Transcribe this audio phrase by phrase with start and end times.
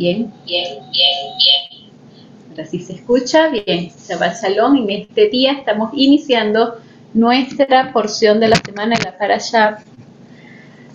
[0.00, 1.90] Bien, bien, bien, bien.
[2.48, 3.90] Ahora sí se escucha, bien.
[3.90, 4.88] Shabbat Shalom.
[4.88, 6.76] En este día estamos iniciando
[7.12, 9.84] nuestra porción de la semana en la Parashah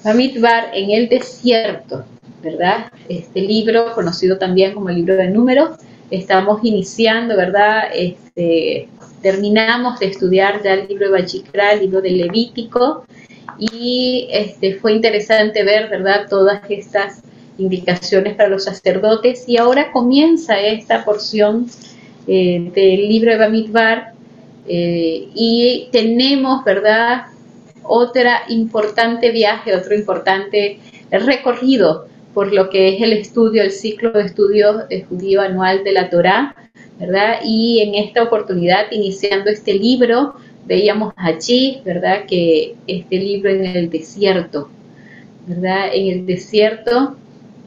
[0.03, 2.03] Bamidbar en el desierto,
[2.41, 2.91] ¿verdad?
[3.07, 5.77] Este libro, conocido también como el libro de números,
[6.09, 7.83] estamos iniciando, ¿verdad?
[7.93, 8.89] Este,
[9.21, 13.05] terminamos de estudiar ya el libro de Bachikra, el libro de Levítico,
[13.59, 17.21] y este, fue interesante ver, ¿verdad?, todas estas
[17.57, 19.45] indicaciones para los sacerdotes.
[19.47, 21.67] Y ahora comienza esta porción
[22.27, 24.13] eh, del libro de Bamidbar
[24.67, 27.27] eh, y tenemos, ¿verdad?,
[27.83, 30.79] otra importante viaje, otro importante
[31.11, 36.09] recorrido por lo que es el estudio, el ciclo de estudios judío anual de la
[36.09, 36.55] Torá,
[36.99, 37.39] ¿verdad?
[37.45, 40.33] Y en esta oportunidad, iniciando este libro,
[40.65, 42.25] veíamos allí, ¿verdad?
[42.25, 44.69] Que este libro en el desierto,
[45.47, 45.89] ¿verdad?
[45.93, 47.15] En el desierto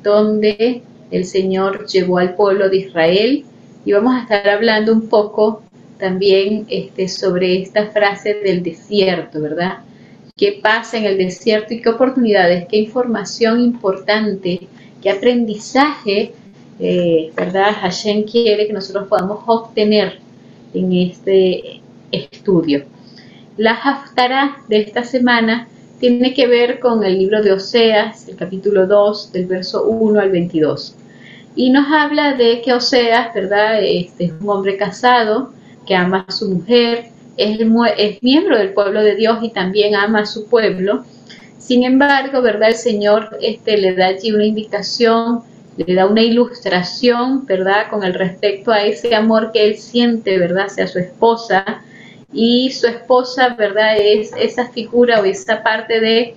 [0.02, 3.44] donde el Señor llevó al pueblo de Israel
[3.84, 5.62] y vamos a estar hablando un poco
[5.98, 9.78] también este, sobre esta frase del desierto, ¿verdad?
[10.36, 14.69] ¿Qué pasa en el desierto y qué oportunidades, qué información importante,
[15.02, 16.32] qué aprendizaje,
[16.78, 17.72] eh, ¿verdad?
[17.80, 20.20] Hashem quiere que nosotros podamos obtener
[20.74, 21.80] en este
[22.12, 22.84] estudio.
[23.56, 25.66] La Haftarah de esta semana
[26.00, 30.30] tiene que ver con el libro de Oseas, el capítulo 2, del verso 1 al
[30.30, 30.94] 22.
[31.56, 33.82] Y nos habla de que Oseas, ¿verdad?
[33.82, 35.53] Este es un hombre casado
[35.87, 37.06] que ama a su mujer,
[37.37, 41.04] es, miembro del pueblo de Dios y también ama a su pueblo.
[41.58, 42.69] Sin embargo, ¿verdad?
[42.69, 45.41] El Señor este, le da allí una indicación,
[45.76, 47.88] le da una ilustración, ¿verdad?
[47.91, 50.66] Con el respecto a ese amor que él siente, ¿verdad?
[50.66, 51.82] Hacia su esposa
[52.33, 53.97] y su esposa, ¿verdad?
[53.99, 56.34] Es esa figura o esa parte de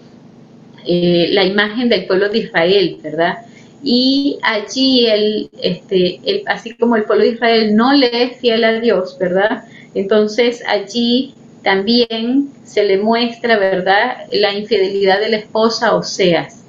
[0.85, 3.45] eh, la imagen del pueblo de Israel, ¿verdad?
[3.83, 8.79] Y allí, él, este, así como el pueblo de Israel no le es fiel a
[8.79, 9.63] Dios, ¿verdad?
[9.93, 16.63] Entonces allí también se le muestra, ¿verdad?, la infidelidad de la esposa Oseas.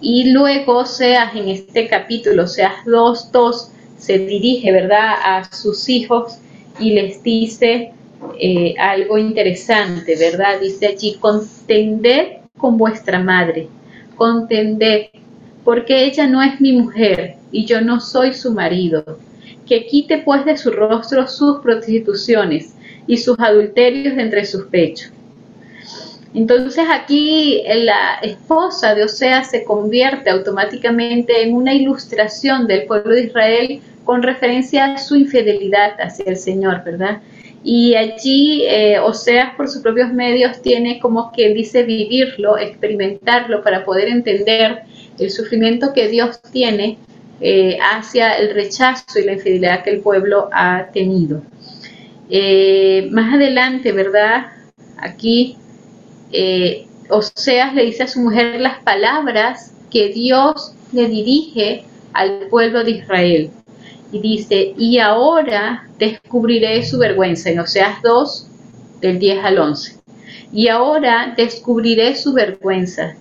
[0.00, 6.38] Y luego Oseas en este capítulo, Oseas 2.2, se dirige, ¿verdad?, a sus hijos
[6.80, 7.92] y les dice,
[8.38, 10.60] eh, algo interesante, ¿verdad?
[10.60, 13.68] Dice allí, contended con vuestra madre,
[14.16, 15.06] contended,
[15.64, 19.18] porque ella no es mi mujer y yo no soy su marido.
[19.66, 22.74] Que quite pues de su rostro sus prostituciones
[23.06, 25.12] y sus adulterios de entre sus pechos.
[26.34, 33.24] Entonces aquí la esposa de Osea se convierte automáticamente en una ilustración del pueblo de
[33.24, 37.20] Israel con referencia a su infidelidad hacia el Señor, ¿verdad?
[37.64, 43.84] Y allí eh, Oseas por sus propios medios tiene como que dice vivirlo, experimentarlo para
[43.84, 44.82] poder entender
[45.18, 46.98] el sufrimiento que Dios tiene
[47.40, 51.42] eh, hacia el rechazo y la infidelidad que el pueblo ha tenido.
[52.30, 54.46] Eh, más adelante, ¿verdad?
[54.98, 55.56] Aquí
[57.10, 62.92] Oseas le dice a su mujer las palabras que Dios le dirige al pueblo de
[62.92, 63.50] Israel
[64.12, 68.46] y dice, y ahora descubriré su vergüenza, en Oseas 2,
[69.00, 69.96] del 10 al 11.
[70.52, 73.14] Y ahora descubriré su vergüenza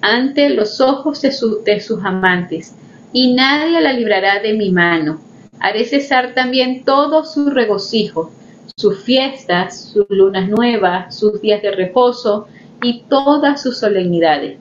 [0.00, 1.32] ante los ojos de,
[1.64, 2.74] de sus amantes,
[3.12, 5.20] y nadie la librará de mi mano.
[5.60, 8.32] Haré cesar también todo su regocijo,
[8.76, 12.48] sus fiestas, sus lunas nuevas, sus días de reposo
[12.82, 14.58] y todas sus solemnidades.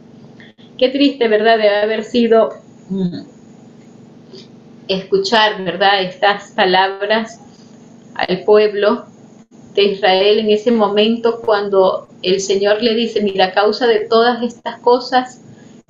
[0.78, 2.50] Qué triste, ¿verdad?, debe haber sido
[2.90, 3.22] mm,
[4.88, 7.40] escuchar, ¿verdad?, estas palabras
[8.16, 9.06] al pueblo
[9.74, 14.44] de Israel en ese momento cuando el Señor le dice, mira, a causa de todas
[14.44, 15.42] estas cosas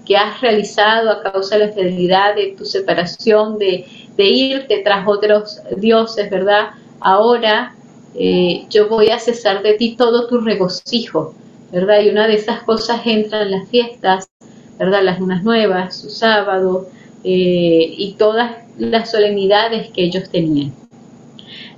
[0.06, 3.86] que has realizado, a causa de la fidelidad, de tu separación, de,
[4.18, 6.70] irte tras otros dioses, ¿verdad?
[7.00, 7.74] Ahora
[8.14, 11.34] eh, yo voy a cesar de ti todo tu regocijo,
[11.72, 12.02] ¿verdad?
[12.02, 14.30] Y una de esas cosas entra en las fiestas,
[14.78, 15.02] ¿verdad?
[15.02, 16.88] Las lunas nuevas, su sábado,
[17.24, 20.74] eh, y todas las solemnidades que ellos tenían.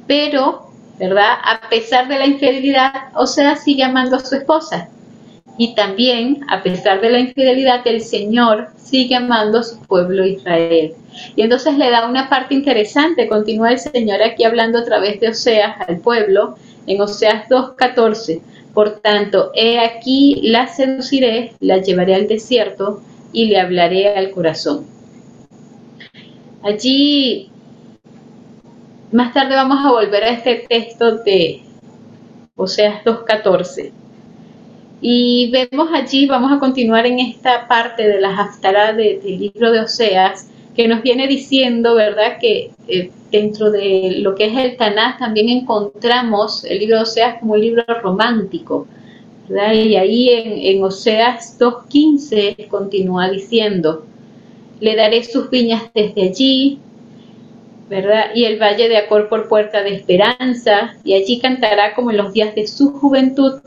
[0.08, 0.70] Pero,
[1.00, 1.38] ¿verdad?
[1.44, 4.90] A pesar de la infidelidad, o sea, sigue amando a su esposa.
[5.58, 10.94] Y también, a pesar de la infidelidad, el Señor sigue amando a su pueblo Israel.
[11.36, 15.30] Y entonces le da una parte interesante, continúa el Señor aquí hablando a través de
[15.30, 16.56] Oseas al pueblo,
[16.88, 18.42] en Oseas 2.14.
[18.74, 23.02] Por tanto, he aquí la seduciré, la llevaré al desierto
[23.32, 24.86] y le hablaré al corazón.
[26.64, 27.50] Allí,
[29.12, 31.62] más tarde vamos a volver a este texto de
[32.56, 33.92] Oseas 2.14.
[35.02, 39.82] Y vemos allí, vamos a continuar en esta parte de las Haftarah del libro de
[39.82, 45.20] Oseas, que nos viene diciendo, ¿verdad?, que eh, dentro de lo que es el Tanás
[45.20, 48.88] también encontramos el libro de Oseas como un libro romántico,
[49.50, 49.74] ¿verdad?
[49.74, 54.06] Y ahí en, en Oseas 2.15 continúa diciendo,
[54.84, 56.78] le daré sus viñas desde allí,
[57.90, 58.32] ¿verdad?
[58.36, 62.34] Y el valle de Acor por puerta de esperanza, y allí cantará como en los
[62.34, 63.62] días de su juventud,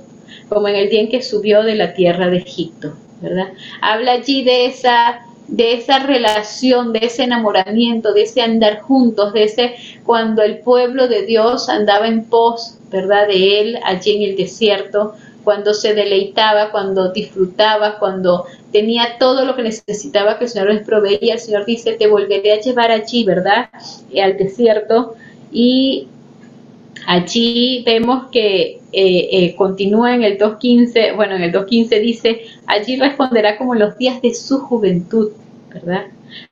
[0.50, 2.92] como en el día en que subió de la tierra de Egipto,
[3.22, 3.48] ¿verdad?
[3.80, 9.44] Habla allí de esa de esa relación, de ese enamoramiento, de ese andar juntos, de
[9.44, 13.26] ese cuando el pueblo de Dios andaba en pos, ¿verdad?
[13.28, 15.14] De él allí en el desierto,
[15.46, 20.84] cuando se deleitaba, cuando disfrutaba, cuando tenía todo lo que necesitaba que el Señor les
[20.84, 21.34] proveía.
[21.34, 23.70] El Señor dice, te volveré a llevar allí, ¿verdad?
[24.10, 25.14] Eh, al desierto.
[25.52, 26.08] Y
[27.06, 32.96] allí vemos que eh, eh, continúa en el 2.15, bueno, en el 2.15 dice, allí
[32.96, 35.30] responderá como los días de su juventud,
[35.72, 36.06] ¿verdad?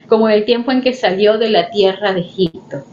[0.06, 2.85] Como el tiempo en que salió de la tierra de Egipto.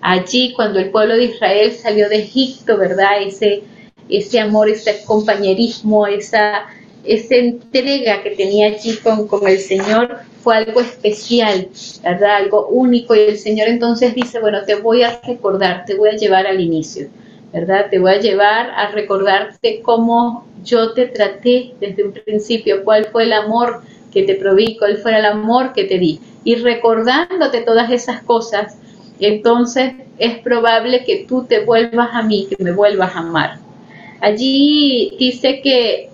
[0.00, 3.20] Allí, cuando el pueblo de Israel salió de Egipto, ¿verdad?
[3.20, 3.64] Ese
[4.08, 6.66] ese amor, ese compañerismo, esa,
[7.04, 11.68] esa entrega que tenía allí con, el Señor fue algo especial,
[12.02, 12.36] ¿verdad?
[12.36, 13.14] Algo único.
[13.14, 16.60] Y el Señor entonces dice, bueno, te voy a recordar, te voy a llevar al
[16.60, 17.08] inicio,
[17.52, 17.86] ¿verdad?
[17.90, 23.24] Te voy a llevar a recordarte cómo yo te traté desde un principio, cuál fue
[23.24, 23.82] el amor
[24.12, 26.20] que te proví, cuál fue el amor que te di.
[26.44, 28.78] Y recordándote todas esas cosas,
[29.20, 33.67] entonces es probable que tú te vuelvas a mí, que me vuelvas a amar.
[34.20, 36.10] Allí dice que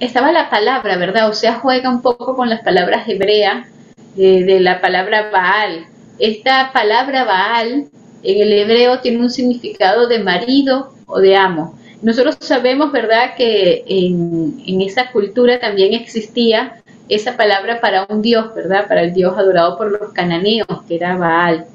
[0.00, 1.28] estaba la palabra, ¿verdad?
[1.28, 3.68] O sea, juega un poco con las palabras hebreas
[4.16, 5.86] eh, de, la palabra Baal.
[6.18, 7.88] Esta palabra Baal
[8.22, 11.78] en el hebreo tiene un significado de marido o de amo.
[12.02, 18.52] Nosotros sabemos, ¿verdad?, que en, en, esa cultura también existía esa palabra para un dios,
[18.54, 21.66] ¿verdad?, para el dios adorado por los cananeos, que era Baal.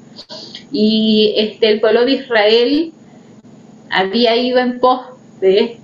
[0.70, 2.92] Y este, el pueblo de Israel
[3.90, 5.78] había ido en pos de,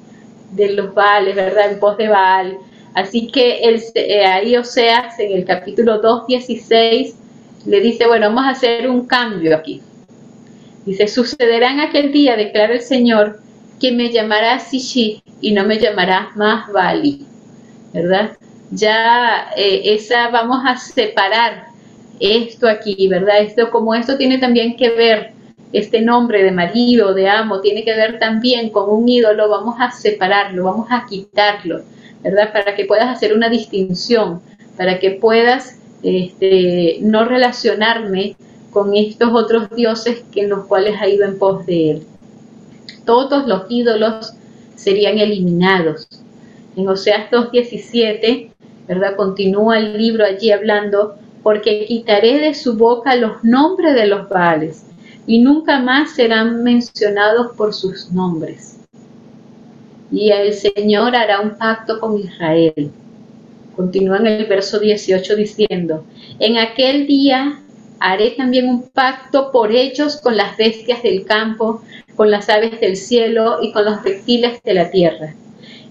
[0.72, 1.72] los Baales, ¿verdad?
[1.72, 2.58] En pos de Baal.
[2.94, 7.14] Así que el, eh, ahí Oseas en el capítulo 2.16
[7.66, 9.82] le dice, bueno, vamos a hacer un cambio aquí.
[10.86, 13.40] Dice, sucederá en aquel día, declara el Señor,
[13.80, 17.26] que me llamará Sishi y no me llamará más Bali,
[17.92, 18.36] ¿verdad?
[18.70, 21.66] Ya eh, esa vamos a separar
[22.20, 23.40] esto aquí, ¿verdad?
[23.40, 25.32] Esto como esto tiene también que ver
[25.75, 29.91] este nombre de marido, de amo, tiene que ver también con un ídolo, vamos a
[29.91, 31.82] separarlo, vamos a quitarlo,
[32.23, 32.53] ¿verdad?
[32.53, 34.41] Para que puedas hacer una distinción,
[34.76, 38.37] para que puedas este, no relacionarme
[38.71, 42.03] con estos otros dioses que en los cuales ha ido en pos de él.
[43.05, 44.32] Todos los ídolos
[44.76, 46.06] serían eliminados.
[46.76, 48.50] En Oseas 2.17,
[48.87, 49.17] ¿verdad?
[49.17, 54.85] Continúa el libro allí hablando, porque quitaré de su boca los nombres de los Baales
[55.26, 58.78] y nunca más serán mencionados por sus nombres.
[60.11, 62.90] Y el Señor hará un pacto con Israel.
[63.75, 66.04] Continúa en el verso 18 diciendo,
[66.38, 67.61] en aquel día
[67.99, 71.83] haré también un pacto por ellos con las bestias del campo,
[72.14, 75.35] con las aves del cielo y con los reptiles de la tierra.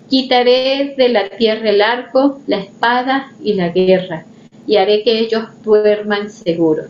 [0.09, 4.25] Quitaré de la tierra el arco, la espada y la guerra,
[4.67, 6.87] y haré que ellos duerman seguros.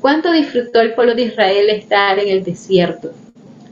[0.00, 3.10] ¿Cuánto disfrutó el pueblo de Israel estar en el desierto?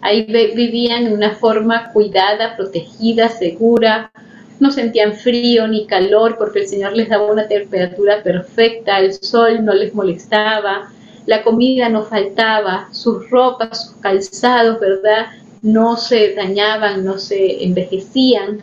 [0.02, 4.12] Ahí vivían de una forma cuidada, protegida, segura.
[4.61, 9.64] No sentían frío ni calor porque el Señor les daba una temperatura perfecta, el sol
[9.64, 10.90] no les molestaba,
[11.26, 15.26] la comida no faltaba, sus ropas, sus calzados, ¿verdad?
[15.62, 18.61] No se dañaban, no se envejecían.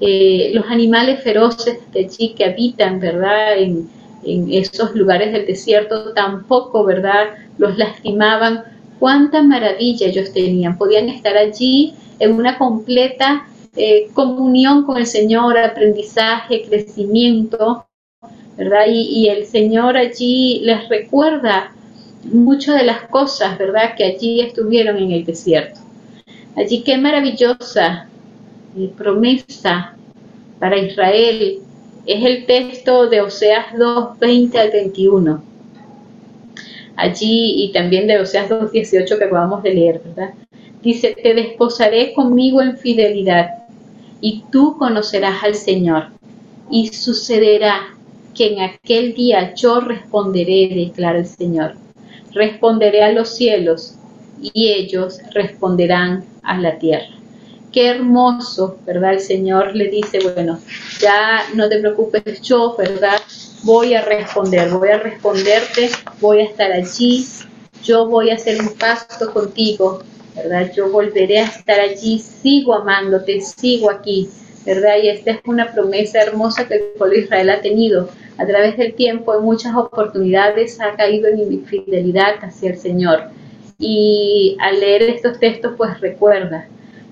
[0.00, 3.56] Eh, los animales feroces de allí que habitan, ¿verdad?
[3.56, 3.88] En,
[4.24, 7.28] en esos lugares del desierto tampoco, ¿verdad?
[7.58, 8.64] Los lastimaban.
[8.98, 10.76] Cuánta maravilla ellos tenían.
[10.76, 13.46] Podían estar allí en una completa
[13.76, 17.86] eh, comunión con el Señor, aprendizaje, crecimiento,
[18.56, 18.86] ¿verdad?
[18.88, 21.72] Y, el Señor allí les recuerda
[22.24, 23.94] muchas de las cosas, ¿verdad?
[23.96, 25.78] Que allí estuvieron en el desierto.
[26.56, 28.08] Allí qué maravillosa
[28.76, 29.94] eh, promesa
[30.58, 31.60] para Israel
[32.08, 35.42] es el texto de Oseas 2, 20 al 21.
[36.96, 40.32] Allí y también de Oseas 2, 18 que acabamos de leer, ¿verdad?
[40.82, 43.50] Dice, te desposaré conmigo en fidelidad
[44.22, 46.06] y tú conocerás al Señor.
[46.70, 47.94] Y sucederá
[48.34, 51.74] que en aquel día yo responderé, declara el Señor.
[52.32, 53.96] Responderé a los cielos
[54.40, 57.17] y ellos responderán a la tierra
[57.72, 59.14] qué hermoso, ¿verdad?
[59.14, 60.58] El Señor le dice, bueno,
[61.00, 63.20] ya no te preocupes yo, ¿verdad?
[63.62, 67.26] voy a responder, voy a responderte, voy a estar allí,
[67.82, 70.02] yo voy a hacer un pacto contigo,
[70.34, 70.72] ¿verdad?
[70.74, 74.28] Yo volveré a estar allí, sigo amándote, sigo aquí,
[74.64, 74.96] ¿verdad?
[75.02, 78.08] Y esta es una promesa hermosa que el pueblo de Israel ha tenido.
[78.38, 83.30] A través del tiempo, en muchas oportunidades, ha caído en infidelidad hacia el Señor.
[83.80, 86.68] Y al leer estos textos, pues recuerda,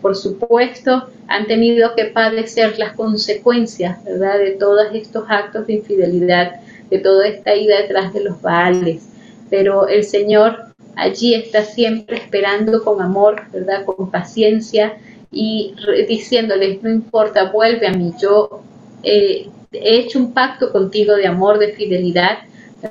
[0.07, 6.61] por supuesto, han tenido que padecer las consecuencias, ¿verdad?, de todos estos actos de infidelidad,
[6.89, 9.09] de toda esta ida detrás de los baales.
[9.51, 14.97] Pero el Señor allí está siempre esperando con amor, ¿verdad?, con paciencia
[15.33, 15.75] y
[16.07, 18.61] diciéndoles, no importa, vuelve a mí, yo
[19.03, 22.39] eh, he hecho un pacto contigo de amor, de fidelidad,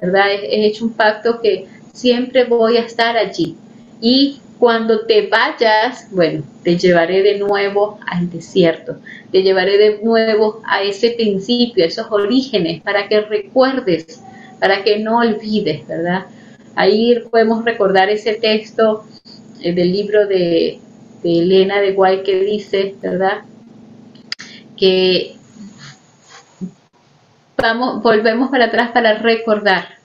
[0.02, 0.26] ¿verdad?
[0.34, 3.56] He hecho un pacto que siempre voy a estar allí.
[4.02, 8.98] Y cuando te vayas, bueno, te llevaré de nuevo al desierto,
[9.32, 14.22] te llevaré de nuevo a ese principio, a esos orígenes, para que recuerdes,
[14.60, 16.26] para que no olvides, ¿verdad?
[16.76, 19.06] Ahí podemos recordar ese texto
[19.62, 20.80] eh, del libro de,
[21.24, 23.44] Elena de Guay que dice, ¿verdad?
[24.78, 25.36] Que
[27.58, 29.96] vamos, volvemos para atrás para recordar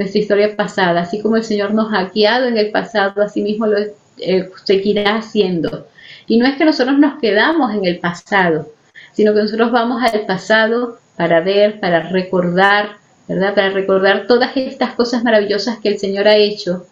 [0.00, 3.66] nuestra historia pasada, así como el Señor nos ha guiado en el pasado, así mismo
[3.66, 3.76] lo
[4.18, 5.88] eh, seguirá haciendo.
[6.26, 8.72] Y no es que nosotros nos quedamos en el pasado,
[9.12, 12.96] sino que nosotros vamos al pasado para ver, para recordar,
[13.28, 13.54] ¿verdad?
[13.54, 16.86] Para recordar todas estas cosas maravillosas que el Señor ha hecho.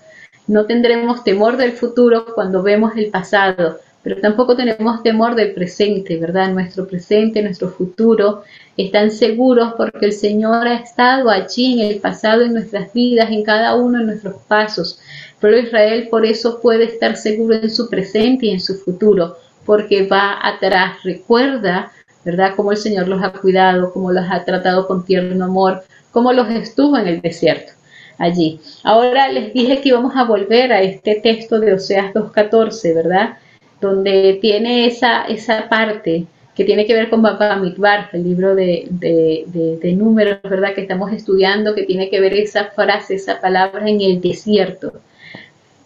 [0.46, 6.18] No tendremos temor del futuro cuando vemos el pasado, pero tampoco tenemos temor del presente,
[6.18, 6.52] ¿verdad?
[6.52, 8.42] Nuestro presente, nuestro futuro
[8.78, 13.42] están seguros porque el Señor ha estado allí en el pasado, en nuestras vidas, en
[13.42, 15.00] cada uno de nuestros pasos.
[15.42, 20.06] De Israel por eso puede estar seguro en su presente y en su futuro, porque
[20.06, 21.90] va atrás, recuerda,
[22.24, 22.54] ¿verdad?
[22.54, 25.82] Cómo el Señor los ha cuidado, cómo los ha tratado con tierno amor,
[26.12, 27.72] cómo los estuvo en el desierto
[28.16, 28.60] allí.
[28.84, 33.38] Ahora les dije que íbamos a volver a este texto de Oseas 2.14, ¿verdad?
[33.80, 36.26] Donde tiene esa, esa parte
[36.58, 40.74] que tiene que ver con Bamidbar, el libro de, de, números, ¿verdad?
[40.74, 44.92] Que estamos estudiando, que tiene que ver esa frase, esa palabra en el desierto.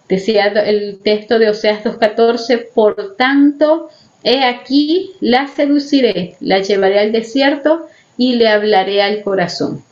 [0.08, 3.90] Decía el texto de Oseas 2.14, por tanto,
[4.24, 7.86] he aquí, la seduciré, la llevaré al desierto
[8.16, 9.84] y le hablaré al corazón.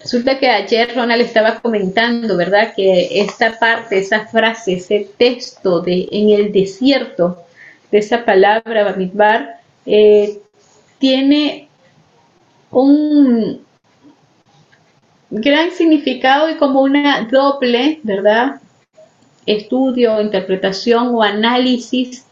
[0.00, 2.74] Resulta que ayer Ronald estaba comentando, ¿verdad?
[2.74, 7.44] Que esta parte, esa frase, ese texto de en el desierto,
[7.92, 10.40] de esa palabra Bamidbar, eh,
[10.98, 11.68] tiene
[12.70, 13.60] un
[15.30, 18.60] gran significado y como una doble, ¿verdad?
[19.46, 22.26] Estudio, interpretación o análisis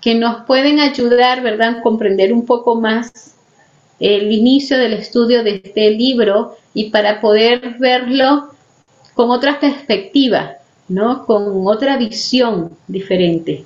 [0.00, 3.36] que nos pueden ayudar, ¿verdad?, a comprender un poco más
[4.00, 8.50] el inicio del estudio de este libro y para poder verlo
[9.14, 10.56] con otra perspectiva,
[10.88, 11.24] ¿no?
[11.24, 13.64] Con otra visión diferente.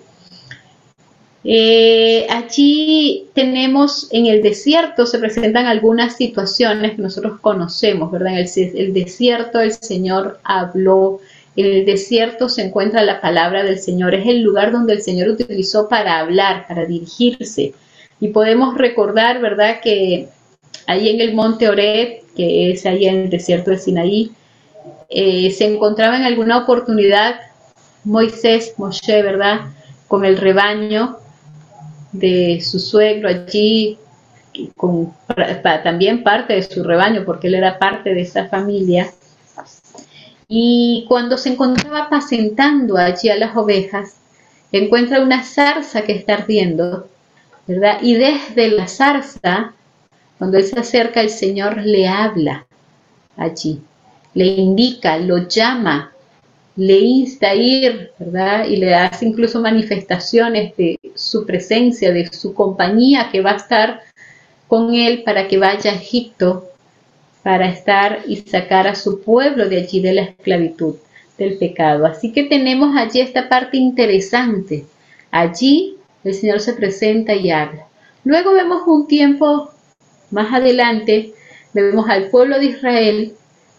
[1.45, 8.39] Eh, allí tenemos en el desierto, se presentan algunas situaciones que nosotros conocemos, ¿verdad?
[8.39, 11.21] En el, desierto el Señor habló,
[11.55, 15.29] en el desierto se encuentra la palabra del Señor, es el lugar donde el Señor
[15.29, 17.73] utilizó para hablar, para dirigirse.
[18.21, 20.29] Y podemos recordar, ¿verdad?, que
[20.87, 24.33] ahí en el monte Oreb, que es ahí en el desierto de Sinaí,
[25.09, 27.37] eh, se encontraba en alguna oportunidad
[28.03, 29.61] Moisés, Moshe, ¿verdad?,
[30.09, 31.19] con el rebaño
[32.13, 33.99] de su suegro allí,
[34.77, 35.15] con,
[35.85, 39.11] también parte de su rebaño, porque él era parte de esa familia.
[40.49, 44.17] Y cuando se encontraba apacentando allí a las ovejas,
[44.73, 47.09] encuentra una zarza que está ardiendo,
[47.67, 47.99] ¿verdad?
[48.03, 49.75] Y desde la zarza,
[50.39, 52.67] cuando él se acerca, el Señor le habla
[53.37, 53.81] allí,
[54.35, 56.13] le indica, lo llama,
[56.79, 58.67] le insta a ir, ¿verdad?
[58.69, 64.03] Y le hace incluso manifestaciones de su presencia, de su compañía que va a estar
[64.69, 66.69] con él para que vaya a Egipto
[67.43, 70.95] para estar y sacar a su pueblo de allí de la esclavitud,
[71.37, 72.07] del pecado.
[72.07, 74.85] Así que tenemos allí esta parte interesante.
[75.33, 77.87] Allí el Señor se presenta y habla.
[78.23, 79.71] Luego vemos un tiempo
[80.31, 81.33] más adelante,
[81.75, 83.33] vemos al pueblo de Israel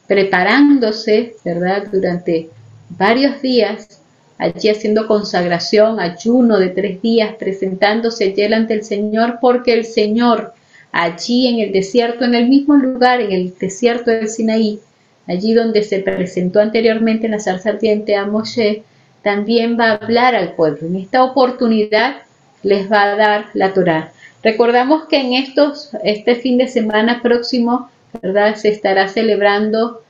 [0.06, 1.88] preparándose, ¿verdad?
[1.90, 2.50] Durante
[2.90, 4.02] varios días
[4.38, 10.54] allí haciendo consagración, ayuno de tres días, presentándose allí ante el Señor, porque el Señor
[10.92, 14.80] allí en el desierto, en el mismo lugar, en el desierto del Sinaí,
[15.28, 18.84] allí donde se presentó anteriormente en la zarza ardiente a Moshe,
[19.22, 20.88] también va a hablar al pueblo.
[20.88, 22.18] En esta oportunidad
[22.64, 24.14] les va a dar la Torah.
[24.42, 27.90] Recordamos que en estos, este fin de semana próximo
[28.22, 28.56] ¿verdad?
[28.56, 30.04] Se estará celebrando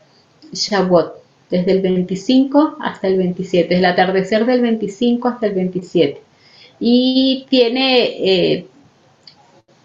[0.51, 1.18] Shavuot,
[1.49, 6.21] desde el 25 hasta el 27, es el atardecer del 25 hasta el 27.
[6.79, 8.67] Y tiene eh,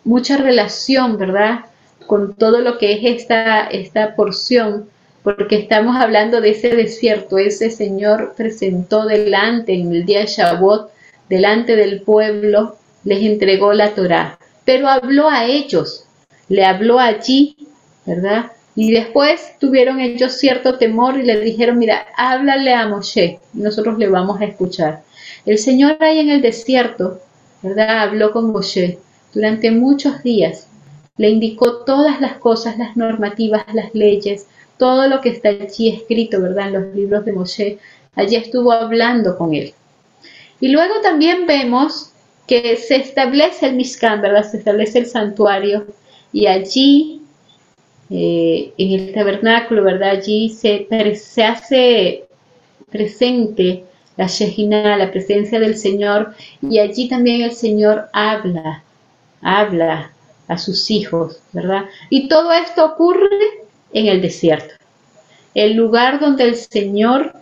[0.05, 1.67] mucha relación, ¿verdad?
[2.07, 4.89] Con todo lo que es esta, esta porción,
[5.23, 10.91] porque estamos hablando de ese desierto, ese Señor presentó delante en el día de Shavuot,
[11.29, 16.05] delante del pueblo, les entregó la Torá, pero habló a ellos,
[16.49, 17.57] le habló allí,
[18.05, 18.53] ¿verdad?
[18.77, 24.09] Y después tuvieron ellos cierto temor y le dijeron, mira, háblale a Moshe, nosotros le
[24.09, 25.03] vamos a escuchar.
[25.47, 27.21] El Señor ahí en el desierto,
[27.63, 28.01] ¿verdad?
[28.01, 28.99] Habló con Moshe
[29.33, 30.69] durante muchos días.
[31.17, 36.41] Le indicó todas las cosas, las normativas, las leyes, todo lo que está allí escrito,
[36.41, 36.69] ¿verdad?
[36.69, 37.79] En los libros de Moshe.
[38.17, 39.73] Allí estuvo hablando con él.
[40.61, 42.11] Y luego también vemos
[42.47, 44.49] que se establece el Mishkan, ¿verdad?
[44.51, 45.87] Se establece el santuario
[46.33, 47.23] y allí,
[48.11, 50.11] eh, en el tabernáculo, ¿verdad?
[50.11, 50.87] Allí se,
[51.43, 52.25] hace
[52.91, 53.85] presente
[54.17, 58.85] la Shejina, la presencia del Señor, y allí también el Señor habla,
[59.41, 60.13] habla
[60.47, 61.87] a sus hijos, ¿verdad?
[62.11, 63.29] Y todo esto ocurre
[63.93, 64.75] en el desierto,
[65.55, 67.33] el lugar donde el Señor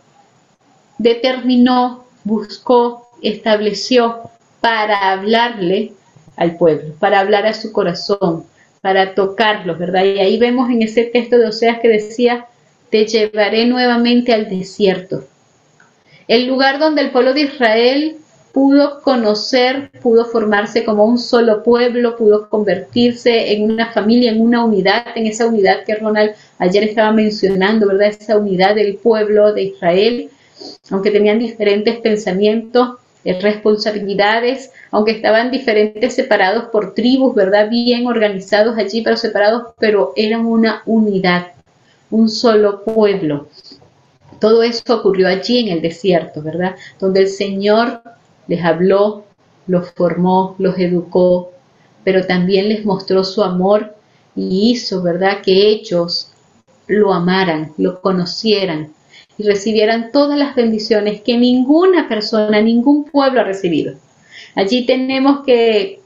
[0.99, 5.93] determinó, buscó, estableció para hablarle
[6.37, 8.47] al pueblo, para hablar a su corazón,
[8.83, 10.05] para tocarlos, ¿verdad?
[10.05, 12.47] Y ahí vemos en ese texto de Oseas que decía,
[12.91, 15.25] te llevaré nuevamente al desierto,
[16.29, 18.17] el lugar donde el pueblo de Israel
[18.53, 24.65] pudo conocer, pudo formarse como un solo pueblo, pudo convertirse en una familia, en una
[24.65, 28.09] unidad, en esa unidad que Ronald ayer estaba mencionando, ¿verdad?
[28.09, 30.29] Esa unidad del pueblo de Israel,
[30.91, 37.71] aunque tenían diferentes pensamientos, responsabilidades, aunque estaban diferentes, separados por tribus, ¿verdad?
[37.71, 41.53] Bien organizados allí, pero separados, pero eran una unidad,
[42.11, 43.47] un solo pueblo.
[44.41, 46.75] Todo eso ocurrió allí en el desierto, ¿verdad?
[46.99, 48.03] Donde el Señor
[48.49, 49.25] les habló,
[49.69, 51.53] los formó, los educó,
[52.03, 53.95] pero también les mostró su amor
[54.35, 56.33] y hizo, ¿verdad?, que ellos
[56.89, 58.93] lo amaran, lo conocieran
[59.39, 63.95] y recibieran todas las bendiciones que ninguna persona, ningún pueblo ha recibido.
[64.55, 66.01] Allí tenemos que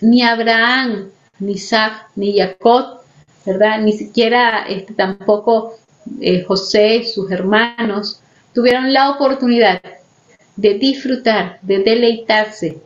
[0.00, 3.00] ni Abraham, ni Isaac, ni Jacob,
[3.46, 3.80] ¿verdad?
[3.80, 5.74] Ni siquiera este, tampoco
[6.20, 8.20] eh, José sus hermanos
[8.52, 9.80] tuvieron la oportunidad
[10.56, 12.78] de disfrutar, de deleitarse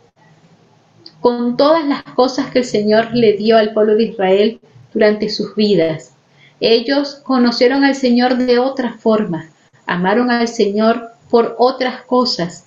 [1.21, 4.61] con todas las cosas que el Señor le dio al pueblo de Israel
[4.92, 6.15] durante sus vidas.
[6.61, 9.51] Ellos conocieron al Señor de otra forma,
[9.87, 12.66] amaron al Señor por otras cosas,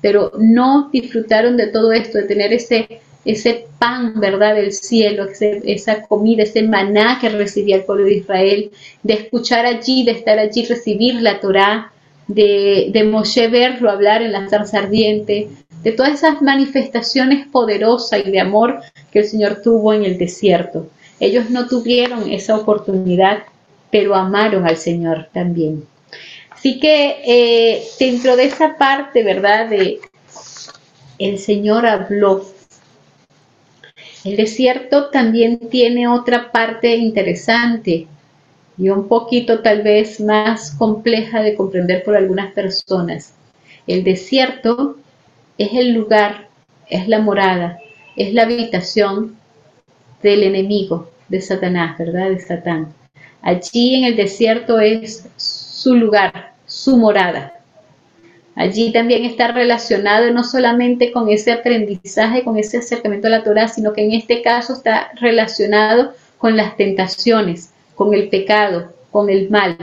[0.00, 6.02] pero no disfrutaron de todo esto, de tener ese, ese pan, ¿verdad?, del cielo, esa
[6.02, 8.70] comida, ese maná que recibía el pueblo de Israel,
[9.02, 11.90] de escuchar allí, de estar allí, recibir la Torá,
[12.28, 15.48] de, de Moshe verlo hablar en la zarza ardiente,
[15.82, 20.88] de todas esas manifestaciones poderosas y de amor que el Señor tuvo en el desierto.
[21.20, 23.44] Ellos no tuvieron esa oportunidad,
[23.90, 25.86] pero amaron al Señor también.
[26.50, 29.68] Así que eh, dentro de esa parte, ¿verdad?
[29.68, 30.00] De
[31.18, 32.44] el Señor habló.
[34.24, 38.06] El desierto también tiene otra parte interesante
[38.76, 43.34] y un poquito tal vez más compleja de comprender por algunas personas.
[43.86, 44.96] El desierto
[45.58, 46.48] es el lugar,
[46.88, 47.78] es la morada,
[48.16, 49.36] es la habitación
[50.24, 52.30] del enemigo, de Satanás, ¿verdad?
[52.30, 52.94] De Satán.
[53.42, 57.60] Allí en el desierto es su lugar, su morada.
[58.56, 63.68] Allí también está relacionado no solamente con ese aprendizaje, con ese acercamiento a la Torah,
[63.68, 69.50] sino que en este caso está relacionado con las tentaciones, con el pecado, con el
[69.50, 69.76] mal,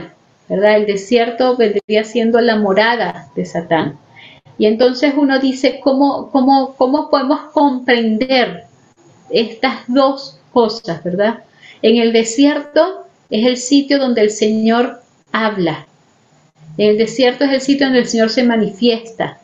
[0.48, 0.78] ¿verdad?
[0.78, 3.96] El desierto vendría siendo la morada de Satán.
[4.58, 8.71] Y entonces uno dice, ¿cómo, cómo, cómo podemos comprender
[9.32, 11.44] estas dos cosas, verdad?
[11.82, 15.00] En el desierto es el sitio donde el Señor
[15.32, 15.86] habla.
[16.76, 19.38] En el desierto es el sitio donde el Señor se manifiesta.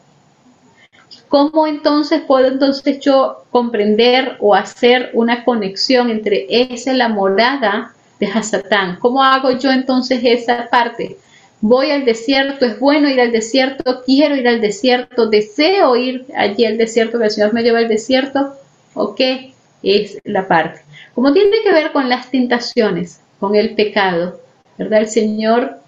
[1.29, 8.27] ¿Cómo entonces puedo entonces yo comprender o hacer una conexión entre esa la morada de
[8.27, 8.97] Hasatán.
[8.99, 11.17] ¿Cómo hago yo entonces esa parte?
[11.61, 16.65] Voy al desierto, es bueno ir al desierto, quiero ir al desierto, deseo ir allí
[16.65, 18.55] al desierto, que el Señor me lleva al desierto,
[18.95, 20.81] ¿o qué es la parte?
[21.15, 24.41] Como tiene que ver con las tentaciones, con el pecado,
[24.77, 25.01] ¿verdad?
[25.01, 25.79] El Señor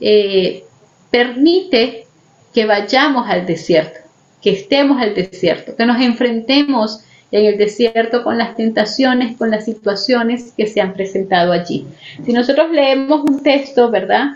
[0.00, 0.64] eh,
[1.10, 2.06] permite
[2.54, 4.00] que vayamos al desierto,
[4.42, 9.64] que estemos al desierto, que nos enfrentemos en el desierto con las tentaciones, con las
[9.64, 11.86] situaciones que se han presentado allí.
[12.24, 14.30] Si nosotros leemos un texto, ¿verdad?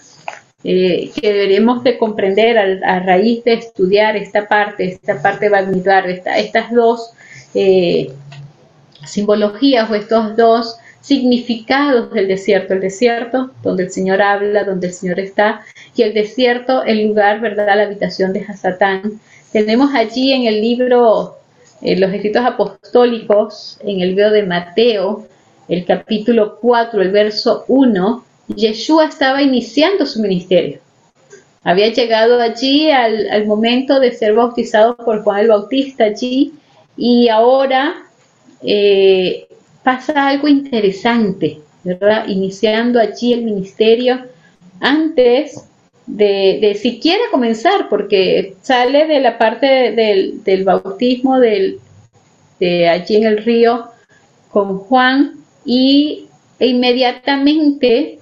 [0.62, 6.38] Eh, que deberíamos de comprender a, raíz de estudiar esta parte, esta parte de esta,
[6.38, 7.12] estas dos
[7.54, 8.10] eh,
[9.06, 12.74] simbologías o estos dos significados del desierto.
[12.74, 15.62] El desierto, donde el Señor habla, donde el Señor está,
[15.94, 17.76] y el desierto, el lugar, ¿verdad?
[17.76, 19.20] La habitación de Hasatán.
[19.52, 21.36] Tenemos allí en el libro,
[21.82, 25.26] en los escritos apostólicos, en el libro de Mateo,
[25.68, 30.80] el capítulo 4, el verso 1, Yeshua estaba iniciando su ministerio.
[31.62, 36.52] Había llegado allí al, momento de ser bautizado por Juan el Bautista allí
[36.96, 38.06] y ahora
[38.64, 39.46] eh,
[39.82, 42.26] pasa algo interesante, ¿verdad?
[42.28, 44.20] Iniciando allí el ministerio
[44.80, 45.68] antes
[46.06, 51.78] de, siquiera comenzar, porque sale de la parte del, bautismo de
[52.88, 53.86] allí en el río
[54.50, 56.26] con Juan y
[56.58, 58.18] e inmediatamente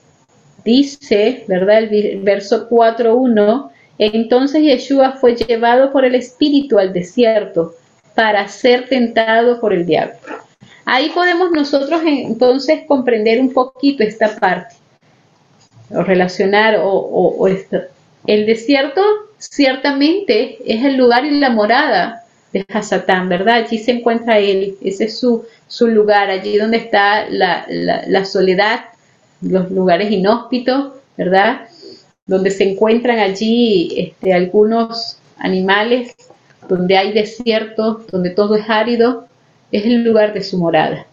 [0.65, 1.93] Dice, ¿verdad?
[1.93, 7.75] El verso 4.1, entonces Yeshua fue llevado por el Espíritu al desierto
[8.15, 10.15] para ser tentado por el diablo.
[10.85, 14.75] Ahí podemos nosotros entonces comprender un poquito esta parte,
[15.91, 17.49] o relacionar, o.
[18.25, 19.03] El desierto
[19.39, 22.23] ciertamente es el lugar y la morada
[22.53, 23.65] de Hasatán, ¿verdad?
[23.65, 25.45] Allí se encuentra él, ese es su,
[25.81, 28.85] lugar, allí donde está la, la soledad,
[29.41, 31.69] los lugares inhóspitos, ¿verdad?
[32.27, 36.15] Donde se encuentran allí este, algunos animales,
[36.77, 39.27] donde hay desiertos, donde todo es árido,
[39.71, 41.07] es el lugar de su morada.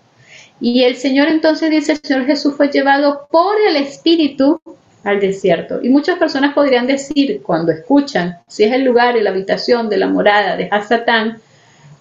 [0.59, 4.61] Y el Señor entonces dice, el Señor Jesús fue llevado por el Espíritu
[5.03, 5.79] al desierto.
[5.81, 9.97] Y muchas personas podrían decir, cuando escuchan, si es el lugar y la habitación de
[9.97, 11.39] la morada de Hasatán,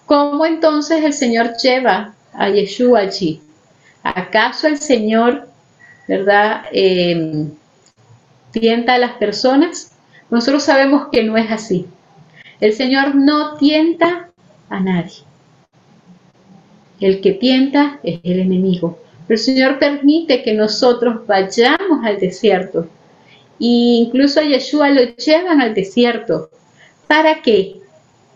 [0.05, 3.41] ¿cómo entonces el Señor lleva a Yeshua allí?
[4.03, 5.49] ¿Acaso el Señor
[6.09, 6.63] ¿verdad?
[6.71, 7.45] Eh,
[8.49, 9.91] tienta a las personas,
[10.31, 11.85] nosotros sabemos que no es así.
[12.59, 14.31] El Señor no tienta
[14.69, 15.23] a nadie.
[16.99, 18.99] El que tienta es el enemigo.
[19.27, 22.87] El Señor permite que nosotros vayamos al desierto.
[23.59, 26.49] E incluso a Yeshua lo llevan al desierto.
[27.07, 27.75] ¿Para qué?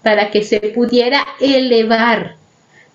[0.01, 2.36] Para que se pudiera elevar,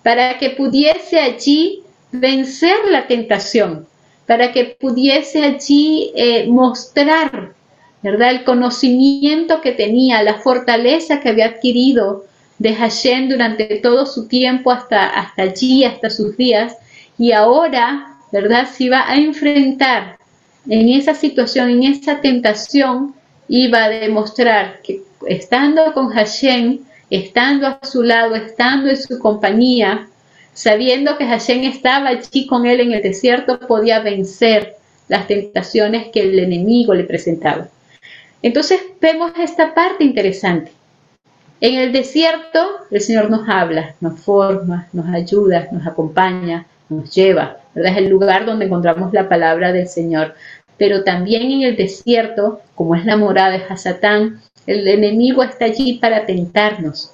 [0.03, 3.87] para que pudiese allí vencer la tentación
[4.29, 7.55] para que pudiese allí eh, mostrar,
[8.01, 8.31] ¿verdad?
[8.31, 12.25] El conocimiento que tenía, la fortaleza que había adquirido
[12.57, 16.75] de Hashem durante todo su tiempo hasta, hasta allí, hasta sus días,
[17.17, 18.67] y ahora, ¿verdad?
[18.69, 20.17] Se iba a enfrentar
[20.69, 23.15] en esa situación, en esa tentación,
[23.47, 30.07] iba a demostrar que estando con Hashem, estando a su lado, estando en su compañía,
[30.53, 34.75] sabiendo que Hashem estaba allí con él en el desierto, podía vencer
[35.07, 37.67] las tentaciones que el enemigo le presentaba.
[38.41, 40.71] Entonces vemos esta parte interesante.
[41.61, 47.57] En el desierto el Señor nos habla, nos forma, nos ayuda, nos acompaña, nos lleva.
[47.75, 47.91] ¿verdad?
[47.91, 50.35] Es el lugar donde encontramos la palabra del Señor.
[50.77, 55.99] Pero también en el desierto, como es la morada de Hasatán, el enemigo está allí
[55.99, 57.11] para tentarnos.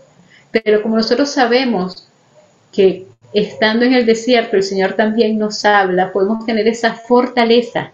[0.52, 2.08] Pero como nosotros sabemos
[2.72, 7.92] que estando en el desierto, el Señor también nos habla, podemos tener esa fortaleza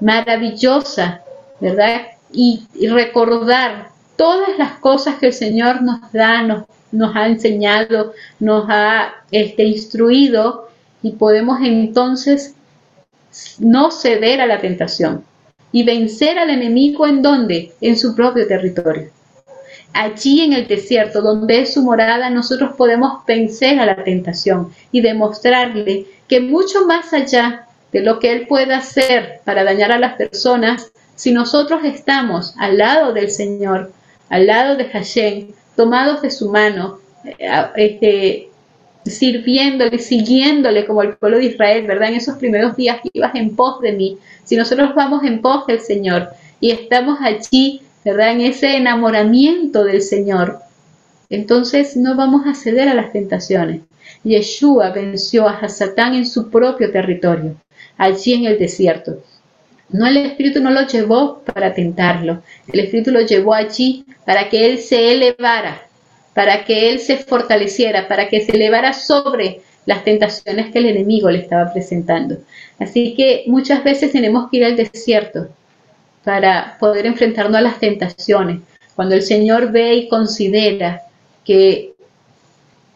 [0.00, 1.22] maravillosa,
[1.60, 2.02] ¿verdad?
[2.34, 9.14] Y, recordar todas las cosas que el Señor nos da, nos, ha enseñado, nos ha
[9.30, 10.68] este, instruido
[11.02, 12.54] y podemos entonces
[13.58, 15.24] no ceder a la tentación
[15.72, 17.72] y vencer al enemigo en donde?
[17.80, 19.10] En su propio territorio
[19.94, 25.00] allí en el desierto, donde es su morada, nosotros podemos vencer a la tentación y
[25.00, 30.16] demostrarle que mucho más allá de lo que Él pueda hacer para dañar a las
[30.16, 33.92] personas, si nosotros estamos al lado del Señor,
[34.28, 38.48] al lado de Hashem, tomados de su mano, eh, este,
[39.04, 42.08] sirviéndole, siguiéndole como el pueblo de Israel, ¿verdad?
[42.08, 44.18] En esos primeros días ibas en pos de mí.
[44.44, 48.32] Si nosotros vamos en pos del Señor y estamos allí ¿verdad?
[48.32, 50.58] En ese enamoramiento del Señor.
[51.30, 53.80] Entonces no vamos a ceder a las tentaciones.
[54.22, 57.56] Yeshua venció a Satán en su propio territorio,
[57.96, 59.22] allí en el desierto.
[59.90, 62.42] No el Espíritu no lo llevó para tentarlo,
[62.72, 65.82] el Espíritu lo llevó allí para que él se elevara,
[66.34, 71.30] para que él se fortaleciera, para que se elevara sobre las tentaciones que el enemigo
[71.30, 72.38] le estaba presentando.
[72.78, 75.48] Así que muchas veces tenemos que ir al desierto
[76.24, 78.60] para poder enfrentarnos a las tentaciones.
[78.96, 81.02] Cuando el Señor ve y considera
[81.44, 81.92] que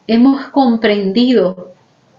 [0.06, 1.74] hemos comprendido,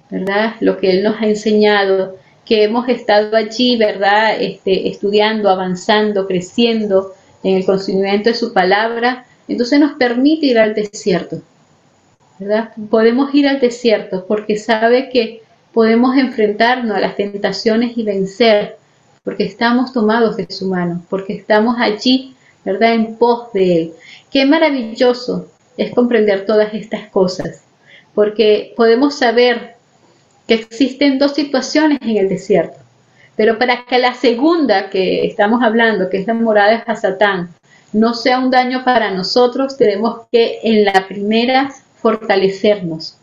[0.10, 0.54] ¿verdad?
[0.60, 2.18] Lo que Él nos ha enseñado,
[2.50, 4.42] que hemos estado allí, ¿verdad?
[4.42, 10.74] Este, estudiando, avanzando, creciendo en el conocimiento de su palabra, entonces nos permite ir al
[10.74, 11.44] desierto,
[12.40, 12.72] ¿verdad?
[12.90, 18.78] Podemos ir al desierto porque sabe que podemos enfrentarnos a las tentaciones y vencer,
[19.24, 22.34] porque estamos tomados de su mano, porque estamos allí,
[22.66, 22.96] ¿verdad?
[22.96, 23.94] En pos de Él.
[24.32, 27.62] Qué maravilloso es comprender todas estas cosas,
[28.16, 29.76] porque podemos saber
[30.50, 32.80] que existen dos situaciones en el desierto,
[33.36, 37.50] pero para que la segunda que estamos hablando, que es la morada de Satán,
[37.94, 43.18] no sea un daño para nosotros, tenemos que en la primera fortalecernos,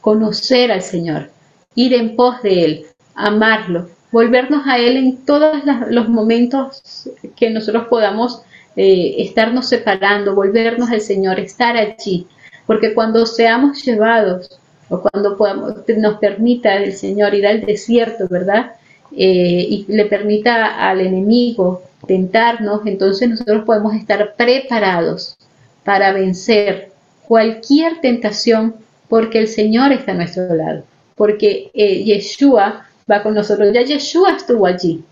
[0.00, 1.30] conocer al Señor,
[1.74, 2.86] ir en pos de Él,
[3.16, 5.56] amarlo, volvernos a Él en todos
[5.90, 8.42] los momentos que nosotros podamos
[8.76, 12.28] eh, estarnos separando, volvernos al Señor, estar allí,
[12.66, 18.72] porque cuando seamos llevados o cuando podamos, nos permita el Señor ir al desierto, ¿verdad?
[19.12, 25.36] Eh, y le permita al enemigo tentarnos, entonces nosotros podemos estar preparados
[25.84, 26.92] para vencer
[27.26, 28.74] cualquier tentación
[29.08, 33.72] porque el Señor está a nuestro lado, porque eh, Yeshua va con nosotros.
[33.72, 35.02] Ya Yeshua estuvo allí,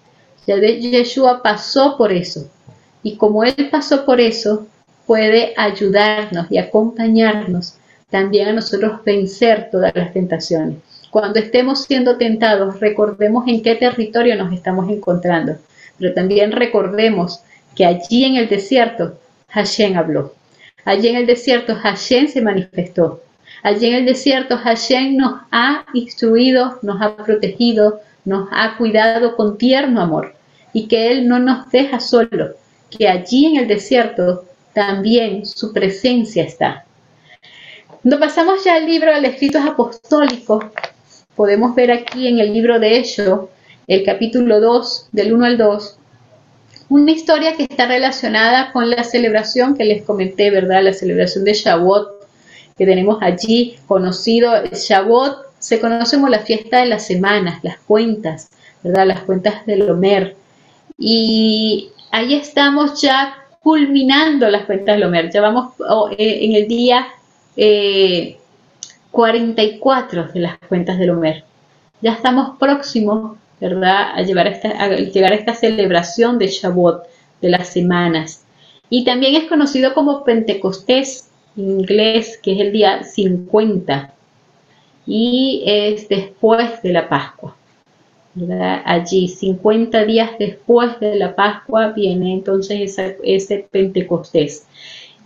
[0.46, 2.48] ya Yeshua pasó por eso.
[3.02, 4.66] Y como Él pasó por eso,
[5.06, 7.74] puede ayudarnos y acompañarnos
[8.10, 10.78] también a nosotros vencer todas las tentaciones.
[11.10, 15.56] Cuando estemos siendo tentados, recordemos en qué territorio nos estamos encontrando,
[15.98, 17.40] pero también recordemos
[17.74, 20.34] que allí en el desierto Hashem habló.
[20.84, 23.22] Allí en el desierto Hashem se manifestó.
[23.62, 29.58] Allí en el desierto Hashem nos ha instruido, nos ha protegido, nos ha cuidado con
[29.58, 30.34] tierno amor
[30.72, 32.54] y que Él no nos deja solo,
[32.90, 36.84] que allí en el desierto también su presencia está.
[38.06, 40.64] Cuando pasamos ya al libro de escritos apostólicos,
[41.34, 43.48] podemos ver aquí en el libro de Hechos,
[43.88, 45.98] el capítulo 2, del 1 al 2,
[46.90, 50.84] una historia que está relacionada con la celebración que les comenté, ¿verdad?
[50.84, 52.28] La celebración de Shavuot
[52.78, 58.50] que tenemos allí, conocido Shavuot, se conoce como la fiesta de las semanas, las cuentas,
[58.84, 59.08] ¿verdad?
[59.08, 60.36] Las cuentas del Homer.
[60.96, 65.28] Y ahí estamos ya culminando las cuentas del Homer.
[65.32, 67.08] Ya vamos oh, eh, en el día
[67.56, 71.44] 44 eh, de las cuentas del Homer.
[72.02, 77.04] Ya estamos próximos, ¿verdad?, a, llevar esta, a llegar a esta celebración de Shavuot,
[77.40, 78.44] de las semanas.
[78.90, 84.12] Y también es conocido como Pentecostés, inglés, que es el día 50
[85.06, 87.56] y es después de la Pascua.
[88.84, 94.66] Allí, 50 días después de la Pascua, viene entonces ese Pentecostés.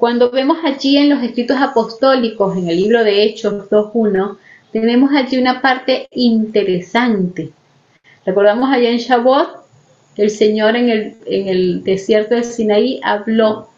[0.00, 4.38] Cuando vemos allí en los escritos apostólicos, en el libro de Hechos 2.1,
[4.72, 7.50] tenemos allí una parte interesante.
[8.24, 9.58] Recordamos allá en Shavuot,
[10.16, 13.68] el Señor en el, en desierto de Sinaí habló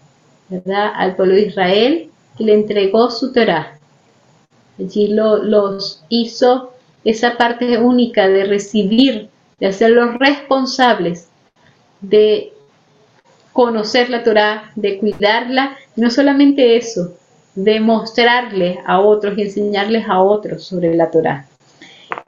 [0.49, 0.93] ¿verdad?
[0.95, 3.81] al pueblo de Israel y le entregó su Torah.
[4.79, 11.31] Allí los hizo esa parte única de recibir, de hacerlos responsables
[12.01, 12.53] de
[13.53, 17.15] conocer la Torah, de cuidarla, no solamente eso,
[17.55, 21.47] de mostrarle a otros y enseñarles a otros sobre la Torah.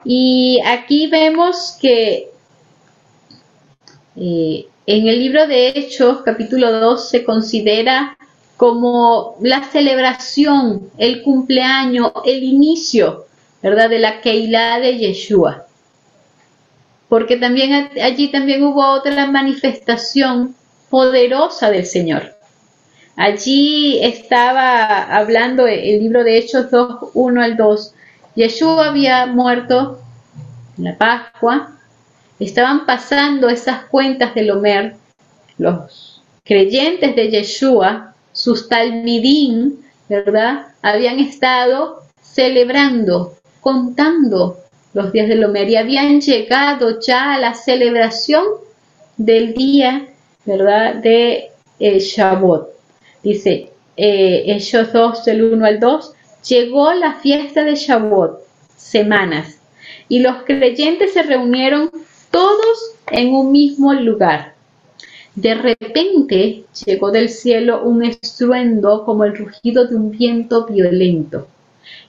[0.03, 2.29] Y aquí vemos que
[4.15, 8.17] eh, en el libro de Hechos, capítulo 2, se considera
[8.55, 13.25] como la celebración, el cumpleaños, el inicio,
[13.61, 13.89] ¿verdad?
[13.89, 15.65] De la Keilah de Yeshua.
[17.09, 20.55] Porque también allí también hubo otra manifestación
[20.89, 22.35] poderosa del Señor.
[23.15, 27.93] Allí estaba hablando el libro de Hechos 2, 1 al 2.
[28.35, 30.01] Yeshua había muerto
[30.77, 31.71] en la Pascua.
[32.39, 34.95] Estaban pasando esas cuentas del Homer.
[35.57, 40.67] Los creyentes de Yeshua sus talmidín, ¿verdad?
[40.81, 44.57] Habían estado celebrando, contando
[44.93, 48.43] los días del Homer y habían llegado ya a la celebración
[49.15, 50.09] del día,
[50.45, 50.95] ¿verdad?
[50.95, 51.99] De eh.
[53.23, 56.13] Dice eh, Hechos 2, del 1 al 2,
[56.47, 58.39] llegó la fiesta de Shavuot,
[58.77, 59.59] semanas,
[60.07, 61.89] y los creyentes se reunieron
[62.31, 64.53] todos en un mismo lugar.
[65.35, 71.47] De repente llegó del cielo un estruendo como el rugido de un viento violento,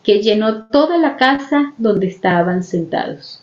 [0.02, 3.42] que llenó toda la casa donde estaban sentados.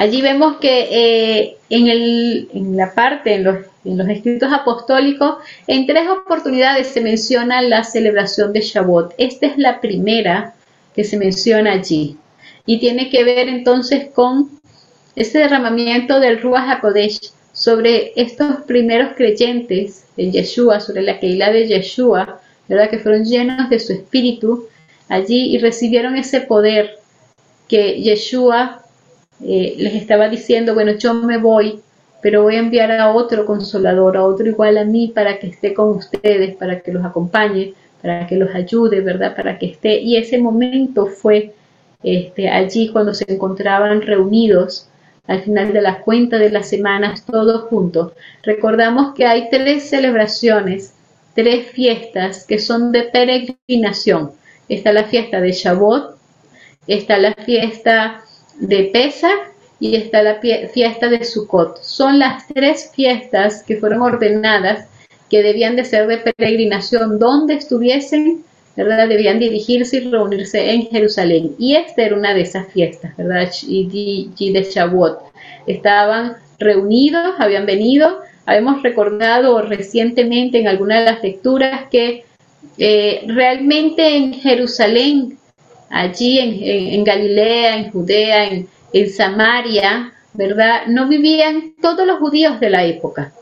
[0.00, 5.34] Allí vemos que eh, en, en, la parte, en los, en los, escritos apostólicos,
[5.66, 9.12] en tres oportunidades se menciona la celebración de Shavuot.
[9.18, 10.54] Esta es la primera
[10.94, 12.16] que se menciona allí.
[12.64, 14.48] Y tiene que ver entonces con
[15.16, 21.66] ese derramamiento del Ruach HaKodesh sobre estos primeros creyentes en Yeshua, sobre la Keilah de
[21.68, 22.88] Yeshua, ¿verdad?
[22.88, 24.66] que fueron llenos de su espíritu
[25.10, 26.96] allí y recibieron ese poder
[27.68, 28.80] que Yeshua
[29.42, 31.80] eh, les estaba diciendo, bueno, yo me voy,
[32.20, 35.72] pero voy a enviar a otro consolador, a otro igual a mí, para que esté
[35.74, 39.34] con ustedes, para que los acompañe, para que los ayude, ¿verdad?
[39.34, 40.00] Para que esté.
[40.00, 41.54] Y ese momento fue
[42.02, 44.86] este, allí cuando se encontraban reunidos
[45.26, 48.12] al final de la cuenta de las semanas, todos juntos.
[48.42, 50.94] Recordamos que hay tres celebraciones,
[51.34, 54.32] tres fiestas que son de peregrinación.
[54.68, 56.16] Está la fiesta de Shavuot,
[56.86, 58.24] está la fiesta
[58.60, 61.82] de Pesach y está la fiesta de Sukkot.
[61.82, 64.86] Son las tres fiestas que fueron ordenadas
[65.28, 68.44] que debían de ser de peregrinación donde estuviesen,
[68.76, 69.08] ¿verdad?
[69.08, 71.54] Debían dirigirse y reunirse en Jerusalén.
[71.58, 73.50] Y esta era una de esas fiestas, ¿verdad?
[73.66, 75.20] Y de Shavuot.
[75.66, 82.24] Estaban reunidos, habían venido, habíamos recordado recientemente en alguna de las lecturas que
[82.76, 85.38] eh, realmente en Jerusalén,
[85.90, 88.44] allí en, Galilea, en Judea,
[88.92, 90.86] en, Samaria, ¿verdad?
[90.86, 93.32] No vivían todos los judíos de la época.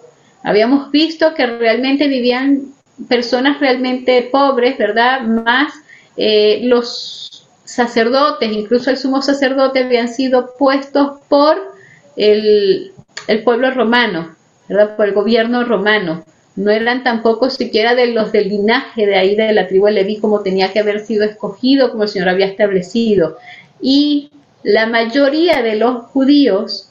[0.42, 2.72] Habíamos visto que realmente vivían
[3.08, 5.22] personas realmente pobres, ¿verdad?
[5.22, 5.72] Más
[6.16, 11.74] eh, los sacerdotes, incluso el sumo sacerdote, habían sido puestos por
[12.16, 12.92] el,
[13.26, 14.34] el pueblo romano,
[14.68, 14.96] ¿verdad?
[14.96, 16.24] Por el gobierno romano.
[16.59, 20.16] No eran tampoco siquiera de los del linaje de ahí de la tribu de Leví
[20.16, 23.37] como tenía que haber sido escogido, como el Señor había establecido.
[23.81, 24.33] Y
[24.64, 26.90] la mayoría de los judíos,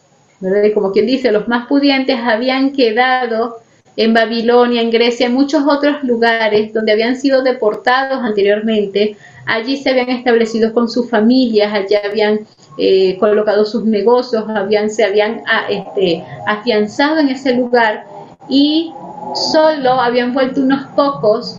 [0.73, 3.57] como quien dice, los más pudientes habían quedado
[3.97, 9.17] en Babilonia, en Grecia, en muchos otros lugares donde habían sido deportados anteriormente.
[9.45, 15.03] Allí se habían establecido con sus familias, allí habían eh, colocado sus negocios, habían, se
[15.03, 18.05] habían ah, este, afianzado en ese lugar
[18.47, 18.93] y
[19.35, 21.57] solo habían vuelto unos pocos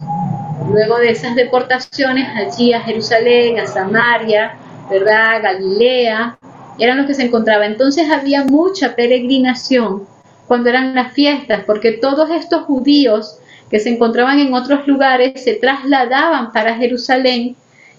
[0.71, 4.57] luego de esas deportaciones allí a Jerusalén, a Samaria,
[4.91, 5.43] ¿verdad?
[5.43, 6.39] Galilea,
[6.79, 7.73] eran los que se encontraban.
[7.73, 10.07] Entonces había mucha peregrinación
[10.47, 13.39] cuando eran las fiestas, porque todos estos judíos
[13.71, 17.55] que se encontraban en otros lugares se trasladaban para Jerusalén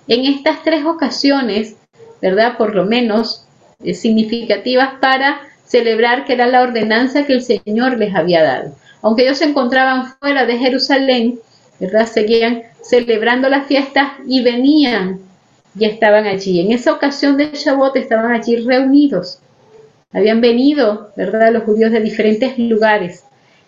[0.07, 1.75] en estas tres ocasiones,
[2.21, 2.57] ¿verdad?
[2.57, 3.45] Por lo menos
[3.83, 8.75] eh, significativas para celebrar que era la ordenanza que el Señor les había dado.
[9.01, 11.39] Aunque ellos se encontraban fuera de Jerusalén,
[11.79, 12.05] ¿verdad?
[12.05, 15.19] Seguían celebrando las fiestas y venían
[15.75, 16.59] ya estaban allí.
[16.59, 19.39] En esa ocasión de Shavuot estaban allí reunidos.
[20.11, 23.23] Habían venido, ¿verdad?, los judíos de diferentes lugares.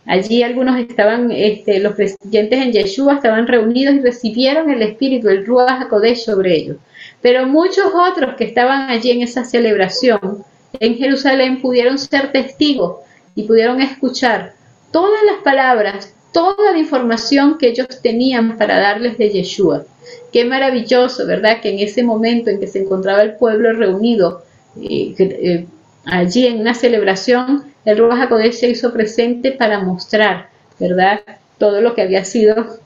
[0.05, 5.45] Allí algunos estaban, este, los creyentes en Yeshua estaban reunidos y recibieron el Espíritu, el
[5.45, 6.77] Ruach HaKodesh sobre ellos.
[7.21, 10.43] Pero muchos otros que estaban allí en esa celebración
[10.79, 12.97] en Jerusalén pudieron ser testigos
[13.35, 14.53] y pudieron escuchar
[14.91, 19.85] todas las palabras, toda la información que ellos tenían para darles de Yeshua.
[20.31, 21.61] Qué maravilloso, ¿verdad?
[21.61, 24.43] Que en ese momento en que se encontraba el pueblo reunido
[24.81, 25.65] eh, eh,
[26.05, 30.49] allí en una celebración, el Ruach HaKodesh se hizo presente para mostrar,
[30.79, 31.21] ¿verdad?
[31.57, 32.79] Todo lo que había sido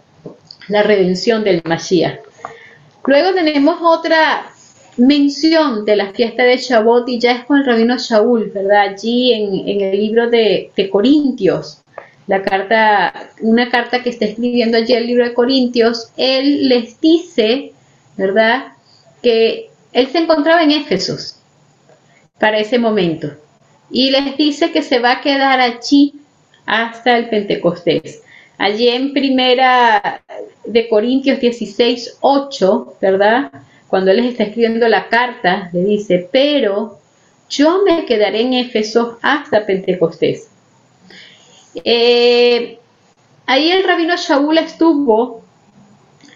[0.68, 2.20] la redención del Mashiach.
[3.06, 4.48] Luego tenemos otra
[4.98, 8.90] mención de la fiesta de Shavuot y ya es con el rabino Shaul, ¿verdad?
[8.90, 11.84] Allí en, el libro de, de Corintios,
[12.28, 17.74] la carta, una carta que está escribiendo allí el libro de Corintios, él les dice,
[18.18, 18.74] ¿verdad?,
[19.22, 21.38] que él se encontraba en Éfesos
[22.40, 23.32] para ese momento
[23.90, 26.14] y les dice que se va a quedar allí
[26.66, 28.22] hasta el Pentecostés.
[28.58, 30.22] Allí en primera
[30.66, 33.52] de Corintios 16, 8, ¿verdad?
[33.88, 37.00] Cuando él les está escribiendo la carta, le dice, pero
[37.50, 40.50] yo me quedaré en Éfeso hasta Pentecostés.
[41.84, 42.80] Eh,
[43.46, 45.44] ahí el rabino Shaul estuvo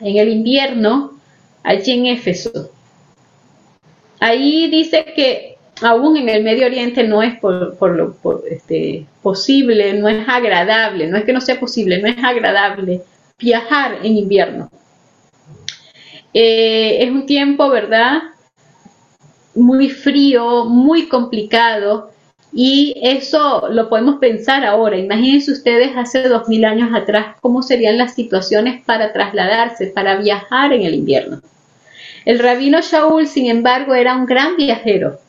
[0.02, 1.14] en el invierno
[1.64, 2.72] allí en Éfeso.
[4.20, 8.16] Ahí dice que aún en el Medio Oriente no es por, lo
[8.50, 13.02] este, posible, no es agradable, no es que no sea posible, no es agradable
[13.38, 14.70] viajar en invierno.
[16.34, 18.22] Eh, es un tiempo, ¿verdad?
[19.56, 22.09] Muy frío, muy complicado
[22.52, 24.98] y eso lo podemos pensar ahora.
[24.98, 30.74] Imagínense ustedes hace dos mil años atrás cómo serían las situaciones para trasladarse, para viajar
[30.74, 31.42] en el invierno.
[32.26, 35.20] El rabino Shaul, sin embargo, era un gran viajero,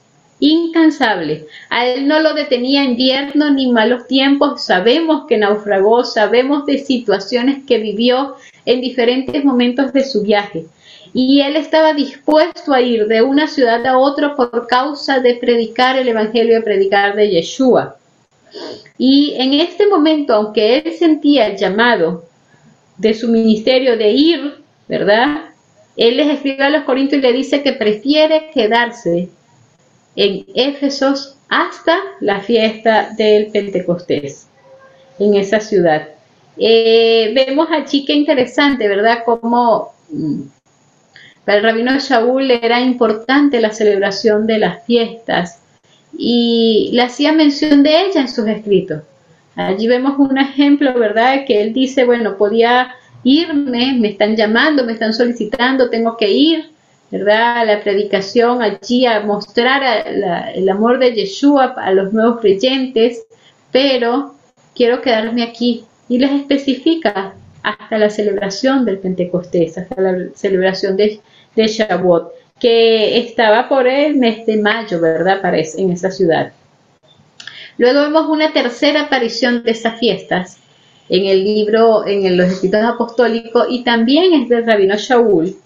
[0.40, 1.46] incansable.
[1.68, 4.64] A él no lo detenía invierno ni malos tiempos.
[4.64, 10.66] Sabemos que naufragó, sabemos de situaciones que vivió en diferentes momentos de su viaje.
[11.12, 15.98] Y él estaba dispuesto a ir de una ciudad a otra por causa de predicar
[15.98, 17.96] el Evangelio, de predicar de Yeshua.
[18.98, 22.24] Y en este momento, aunque él sentía el llamado
[22.96, 24.54] de su ministerio de ir,
[24.88, 25.44] ¿verdad?
[25.96, 29.28] Él les escribe a los Corintios y le dice que prefiere quedarse
[30.16, 34.48] en Éfesos hasta la fiesta del Pentecostés,
[35.18, 36.08] en esa ciudad.
[36.56, 39.24] Eh, vemos allí que interesante, ¿verdad?
[39.24, 40.42] Como mm,
[41.44, 45.60] para el rabino Shaul era importante la celebración de las fiestas
[46.16, 49.02] y le hacía mención de ella en sus escritos.
[49.56, 51.44] Allí vemos un ejemplo, ¿verdad?
[51.46, 56.70] Que él dice, bueno, podía irme, me están llamando, me están solicitando, tengo que ir,
[57.10, 57.58] ¿verdad?
[57.58, 60.06] A la predicación allí, a mostrar
[60.54, 63.24] el amor de Yeshua a los nuevos creyentes,
[63.72, 64.34] pero
[64.74, 65.84] quiero quedarme aquí.
[66.08, 71.20] Y les especifica hasta la celebración del Pentecostés, hasta la celebración de,
[71.56, 75.40] de Shavuot, que estaba por el mes de mayo, ¿verdad?
[75.40, 76.52] Parece, en esa ciudad.
[77.78, 80.58] Luego vemos una tercera aparición de esas fiestas
[81.08, 85.56] en el libro, en los escritos apostólicos, y también es del rabino Shaul.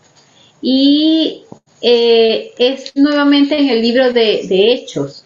[0.62, 1.44] Y
[1.82, 5.23] eh, es nuevamente en el libro de, de, Hechos.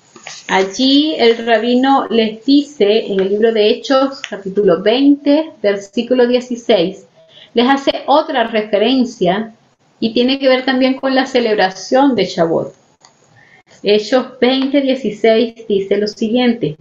[0.48, 7.06] Allí el rabino les dice, en el libro de Hechos, capítulo 20, versículo 16,
[7.54, 9.54] les hace otra referencia
[10.00, 12.74] y tiene que ver también con la celebración de Shavuot.
[13.82, 16.76] Hechos 20, 16 dice lo siguiente,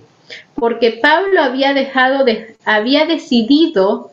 [0.55, 4.11] porque Pablo había dejado de, había decidido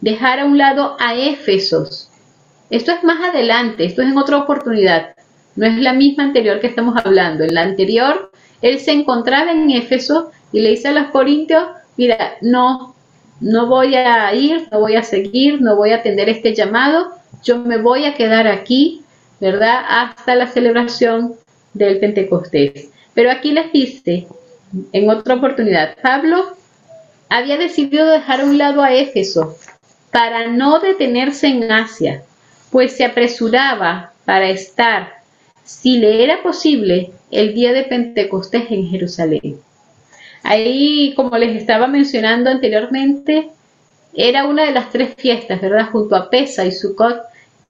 [0.00, 2.10] dejar a un lado a Éfesos.
[2.70, 5.14] Esto es más adelante, esto es en otra oportunidad.
[5.56, 7.44] No es la misma anterior que estamos hablando.
[7.44, 8.29] En la anterior,
[8.62, 11.64] él se encontraba en Éfeso y le dice a los corintios,
[11.96, 12.94] mira, no,
[13.40, 17.58] no voy a ir, no voy a seguir, no voy a atender este llamado, yo
[17.58, 19.02] me voy a quedar aquí,
[19.40, 19.82] ¿verdad?
[19.88, 21.34] Hasta la celebración
[21.72, 22.90] del Pentecostés.
[23.14, 24.26] Pero aquí les dice,
[24.92, 26.56] en otra oportunidad, Pablo
[27.28, 29.56] había decidido dejar a un lado a Éfeso
[30.10, 32.22] para no detenerse en Asia,
[32.70, 35.19] pues se apresuraba para estar,
[35.64, 39.58] si le era posible, el día de Pentecostés en Jerusalén.
[40.42, 43.50] Ahí, como les estaba mencionando anteriormente,
[44.14, 45.90] era una de las tres fiestas, ¿verdad?
[45.90, 47.20] Junto a Pesa y Sukkot,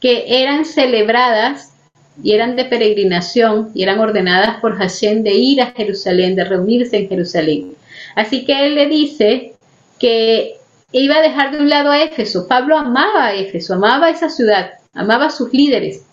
[0.00, 1.74] que eran celebradas
[2.22, 6.96] y eran de peregrinación y eran ordenadas por Hashem de ir a Jerusalén, de reunirse
[6.96, 7.74] en Jerusalén.
[8.14, 9.54] Así que él le dice
[9.98, 10.56] que
[10.92, 12.48] iba a dejar de un lado a Éfeso.
[12.48, 16.06] Pablo amaba a Éfeso, amaba esa ciudad, amaba a sus líderes,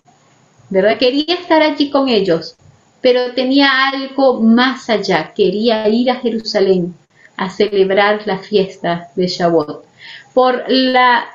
[0.70, 0.98] ¿verdad?
[0.98, 2.56] Quería estar allí con ellos,
[3.02, 6.94] pero tenía algo más allá, quería ir a Jerusalén
[7.38, 9.86] a celebrar la fiesta de Shavuot.
[10.34, 11.26] Por la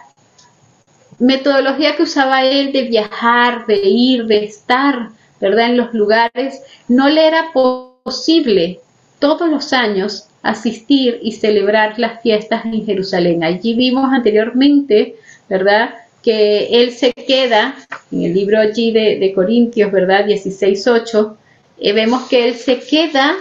[1.19, 5.11] metodología que usaba él de viajar, de ir, de estar,
[5.41, 5.67] ¿verdad?
[5.67, 8.81] En los lugares, no le era posible
[9.21, 13.45] todos los años asistir y celebrar las fiestas en Jerusalén.
[13.45, 15.15] Allí vimos anteriormente,
[15.49, 15.95] ¿verdad?
[16.23, 17.77] Que él se queda,
[18.11, 20.27] en el libro allí de, Corintios, ¿verdad?
[20.27, 21.37] 16.8,
[21.81, 23.35] eh, vemos que él se queda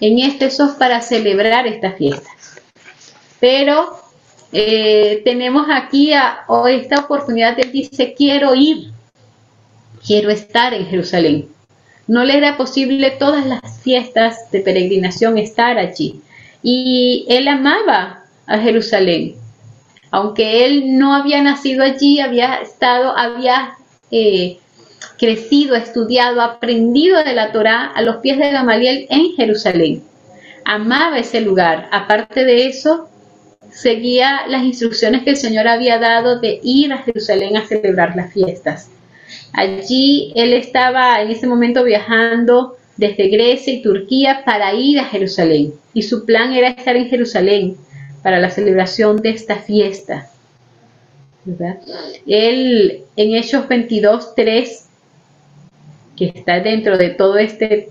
[0.00, 2.60] en Éfeso para celebrar estas fiestas.
[3.40, 3.98] Pero
[4.52, 8.90] eh, tenemos aquí esta oportunidad, él dice, quiero ir,
[10.06, 11.48] quiero estar en Jerusalén.
[12.06, 16.20] No le era posible todas las fiestas de peregrinación estar allí.
[16.62, 19.36] Y él amaba a Jerusalén.
[20.10, 23.72] Aunque él no había nacido allí, había estado, había
[24.10, 24.58] eh,
[25.18, 30.02] crecido, estudiado, aprendido de la Torá a los pies de Gamaliel en Jerusalén.
[30.64, 31.88] Amaba ese lugar.
[31.92, 33.08] Aparte de eso,
[33.70, 38.32] seguía las instrucciones que el Señor había dado de ir a Jerusalén a celebrar las
[38.32, 38.90] fiestas.
[39.52, 45.72] Allí él estaba en ese momento viajando desde Grecia y Turquía para ir a Jerusalén
[45.94, 47.76] y su plan era estar en Jerusalén
[48.22, 50.30] para la celebración de esta fiesta.
[52.26, 54.88] Él en Hechos 22, 3,
[56.16, 57.88] que está dentro de todo este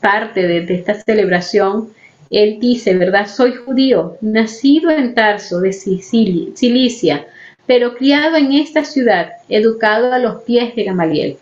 [0.00, 1.88] parte de esta celebración,
[2.30, 3.26] él dice, ¿verdad?
[3.26, 7.26] Soy judío, nacido en Tarso de Cilicia,
[7.66, 11.38] pero criado en esta ciudad, educado a los pies de Gamaliel.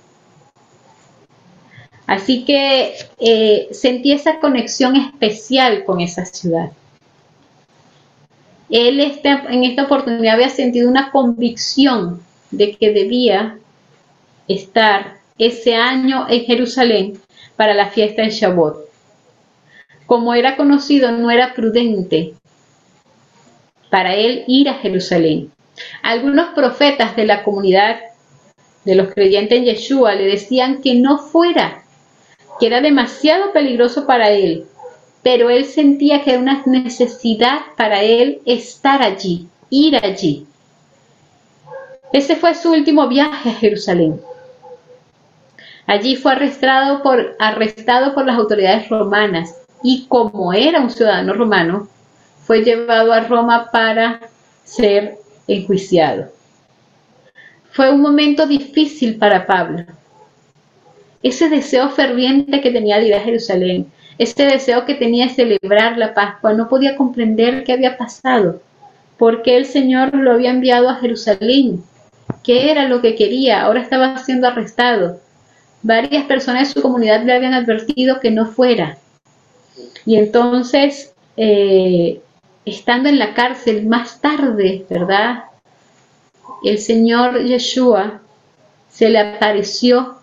[2.06, 6.70] Así que eh, sentí esa conexión especial con esa ciudad.
[8.72, 12.20] Él este, en esta oportunidad había sentido una convicción
[12.50, 13.58] de que debía
[14.48, 17.20] estar ese año en Jerusalén
[17.54, 18.92] para la fiesta de Shavuot
[20.12, 22.34] como era conocido, no era prudente
[23.88, 25.50] para él ir a Jerusalén.
[26.02, 27.98] Algunos profetas de la comunidad
[28.84, 31.84] de los creyentes en Yeshua le decían que no fuera,
[32.60, 34.66] que era demasiado peligroso para él,
[35.22, 40.46] pero él sentía que era una necesidad para él estar allí, ir allí.
[42.12, 44.20] Ese fue su último viaje a Jerusalén.
[45.86, 51.88] Allí fue arrestado por, arrestado por las autoridades romanas y como era un ciudadano romano,
[52.44, 54.20] fue llevado a Roma para
[54.64, 56.30] ser enjuiciado.
[57.70, 59.84] Fue un momento difícil para Pablo.
[61.22, 65.98] Ese deseo ferviente que tenía de ir a Jerusalén, ese deseo que tenía de celebrar
[65.98, 68.60] la Pascua, no podía comprender qué había pasado,
[69.18, 71.82] porque el Señor lo había enviado a Jerusalén.
[72.42, 73.62] ¿Qué era lo que quería?
[73.62, 75.20] Ahora estaba siendo arrestado.
[75.82, 78.98] Varias personas de su comunidad le habían advertido que no fuera.
[80.04, 82.20] Y entonces, eh,
[82.64, 85.44] estando en la cárcel más tarde, ¿verdad?
[86.62, 88.20] El Señor Yeshua
[88.88, 90.21] se le apareció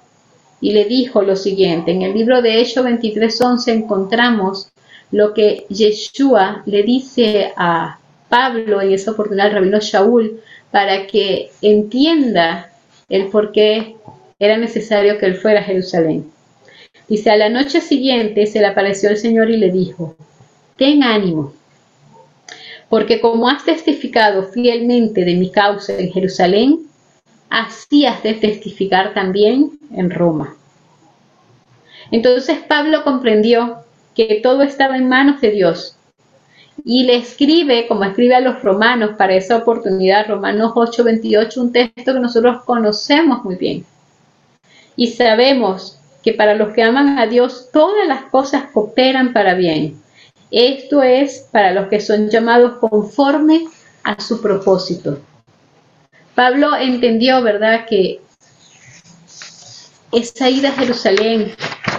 [0.61, 1.91] y le dijo lo siguiente.
[1.91, 4.71] En el libro de Hechos 23:11 encontramos
[5.11, 7.99] lo que Yeshua le dice a
[8.29, 10.41] Pablo en esa oportunidad, el rabino Shaul,
[10.71, 12.71] para que entienda
[13.09, 13.95] el por qué
[14.37, 16.31] era necesario que él fuera a Jerusalén.
[17.07, 20.15] Dice, a la noche siguiente se le apareció el Señor y le dijo,
[20.77, 21.53] ten ánimo,
[22.87, 26.88] porque como has testificado fielmente de mi causa en Jerusalén,
[27.49, 30.55] así has de testificar también en Roma.
[32.11, 33.77] Entonces Pablo comprendió
[34.15, 35.95] que todo estaba en manos de Dios
[36.85, 42.13] y le escribe, como escribe a los romanos para esa oportunidad, Romanos 8:28, un texto
[42.13, 43.85] que nosotros conocemos muy bien.
[44.95, 50.01] Y sabemos que para los que aman a Dios todas las cosas cooperan para bien.
[50.51, 53.65] Esto es para los que son llamados conforme
[54.03, 55.19] a su propósito.
[56.39, 58.21] Pablo entendió, ¿verdad?, que
[60.13, 61.51] esa ida a Jerusalén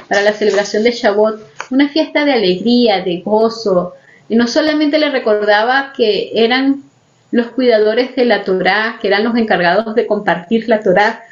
[0.09, 3.93] para la celebración de Shavuot, una fiesta de alegría, de gozo,
[4.31, 6.85] y no solamente le recordaba que eran
[7.33, 11.23] los cuidadores de la Torá, que eran los encargados de compartir la Torá,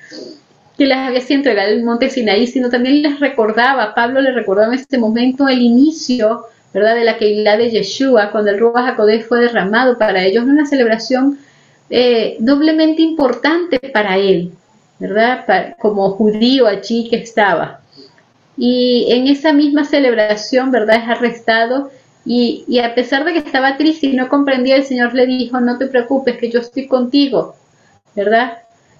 [0.76, 4.74] que les había sido entregado el monte Sinaí, sino también les recordaba, Pablo le recordaba
[4.74, 6.42] en este momento el inicio,
[6.74, 10.66] ¿verdad?, de la Keilah de Yeshua, cuando el Ruach HaKodesh fue derramado para ellos, una
[10.66, 11.38] celebración
[11.90, 14.52] eh, doblemente importante para él,
[14.98, 17.80] ¿verdad?, como judío allí que estaba.
[18.56, 21.90] Y en esa misma celebración, ¿verdad?, es arrestado
[22.24, 25.60] y, y a pesar de que estaba triste y no comprendía, el Señor le dijo,
[25.60, 27.54] no te preocupes, que yo estoy contigo,
[28.14, 28.58] ¿verdad?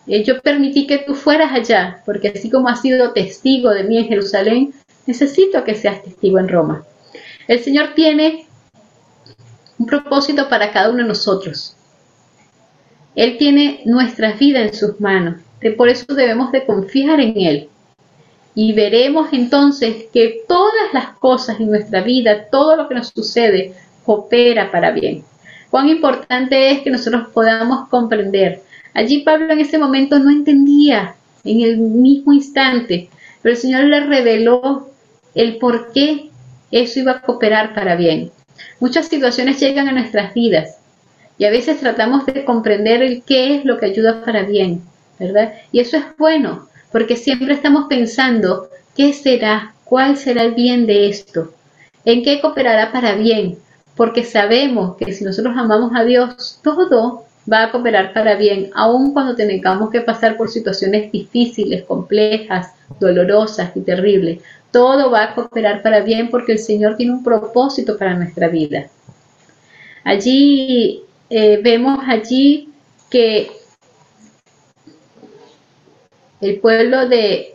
[0.09, 3.99] Eh, yo permití que tú fueras allá, porque así como has sido testigo de mí
[3.99, 4.72] en Jerusalén,
[5.07, 6.84] necesito que seas testigo en Roma.
[7.47, 8.47] El Señor tiene
[9.78, 11.76] un propósito para cada uno de nosotros.
[13.19, 15.41] Él tiene nuestra vida en sus manos.
[15.77, 17.69] por eso debemos de confiar en Él.
[18.55, 23.75] Y veremos entonces que todas las cosas en nuestra vida, todo lo que nos sucede,
[24.05, 25.25] coopera para bien.
[25.71, 28.62] Cuán importante es que nosotros podamos comprender
[28.99, 31.14] Allí Pablo en ese momento no entendía
[31.45, 33.09] en el mismo instante,
[33.41, 34.91] pero el Señor le reveló
[35.37, 36.31] el por qué
[36.73, 38.33] eso iba a cooperar para bien.
[38.81, 40.78] Muchas situaciones llegan a nuestras vidas
[41.39, 44.82] y a veces tratamos de comprender el qué es lo que ayuda para bien,
[45.18, 45.55] ¿verdad?
[45.72, 51.09] Y eso es bueno, porque siempre estamos pensando qué será, cuál será el bien de
[51.09, 51.53] esto,
[52.05, 53.59] en qué cooperará para bien,
[53.97, 59.12] porque sabemos que si nosotros amamos a Dios, todo va a cooperar para bien, aun
[59.12, 64.43] cuando tengamos que pasar por situaciones difíciles, complejas, dolorosas y terribles.
[64.70, 68.89] Todo va a cooperar para bien porque el Señor tiene un propósito para nuestra vida.
[70.05, 72.70] Allí eh, vemos allí
[73.11, 73.51] que
[76.41, 77.55] el pueblo de,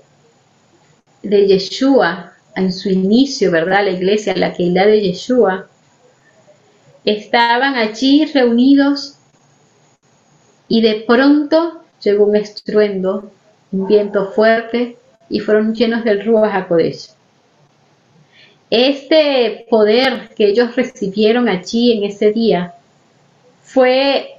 [1.21, 3.85] de Yeshua, en su inicio, ¿verdad?
[3.85, 5.67] La iglesia, la Keilah de Yeshua,
[7.05, 9.17] estaban allí reunidos
[10.67, 13.31] y de pronto llegó un estruendo,
[13.71, 14.97] un viento fuerte,
[15.29, 17.09] y fueron llenos del Ruach HaKodesh.
[18.69, 22.75] Este poder que ellos recibieron allí en ese día
[23.73, 24.35] fue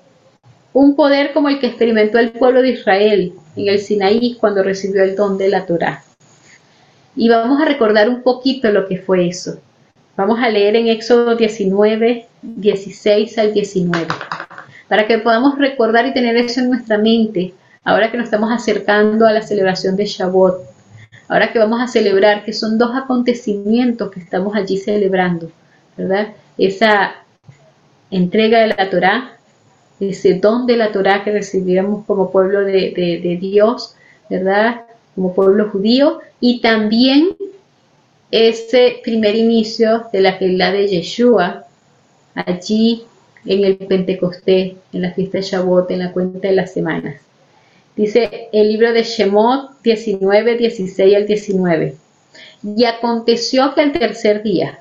[0.73, 5.03] un poder como el que experimentó el pueblo de Israel en el Sinaí cuando recibió
[5.03, 6.05] el don de la Torá.
[7.17, 9.59] Y vamos a recordar un poquito lo que fue eso.
[10.17, 14.07] Vamos a leer en Éxodo 19, 16 al 19
[14.89, 19.27] para que podamos recordar y tener eso en nuestra mente, ahora que nos estamos acercando
[19.27, 20.61] a la celebración de Shavuot,
[21.27, 25.51] ahora que vamos a celebrar, que son dos acontecimientos que estamos allí celebrando,
[25.97, 26.29] ¿verdad?
[26.57, 27.24] Esa
[28.17, 29.39] entrega de la Torá,
[29.99, 33.97] ese don de la Torá que recibimos como pueblo de, Dios,
[34.31, 34.83] ¿verdad?
[35.15, 37.37] Como pueblo judío y también
[38.31, 41.65] ese primer inicio de la Keilah de Yeshua,
[42.35, 43.05] allí
[43.45, 47.21] en el Pentecostés, en la fiesta de Shavuot, en la cuenta de las semanas.
[47.97, 51.97] Dice el libro de Shemot 19, 16 al 19.
[52.77, 54.81] Y aconteció que el tercer día,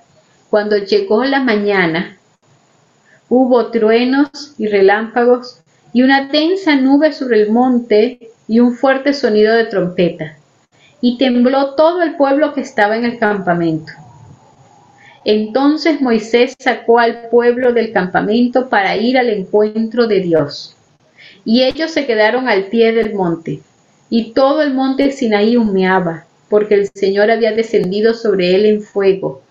[0.50, 2.18] cuando llegó la mañana,
[3.30, 5.62] hubo truenos y relámpagos
[5.94, 10.38] y una densa nube sobre el monte y un fuerte sonido de trompeta.
[11.02, 13.92] Y tembló todo el pueblo que estaba en el campamento.
[15.26, 20.76] Entonces Moisés sacó al pueblo del campamento para ir al encuentro de Dios.
[21.46, 23.62] Y ellos se quedaron al pie del monte.
[24.10, 29.42] Y todo el monte Sinaí humeaba, porque el Señor había descendido sobre él en fuego.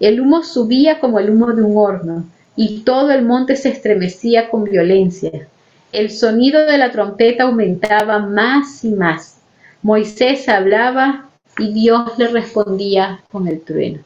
[0.00, 2.24] El humo subía como el humo de un horno,
[2.58, 5.46] y todo el monte se estremecía con violencia.
[5.92, 9.38] El sonido de la trompeta aumentaba más y más.
[9.80, 14.00] Moisés hablaba y Dios le respondía con el trueno.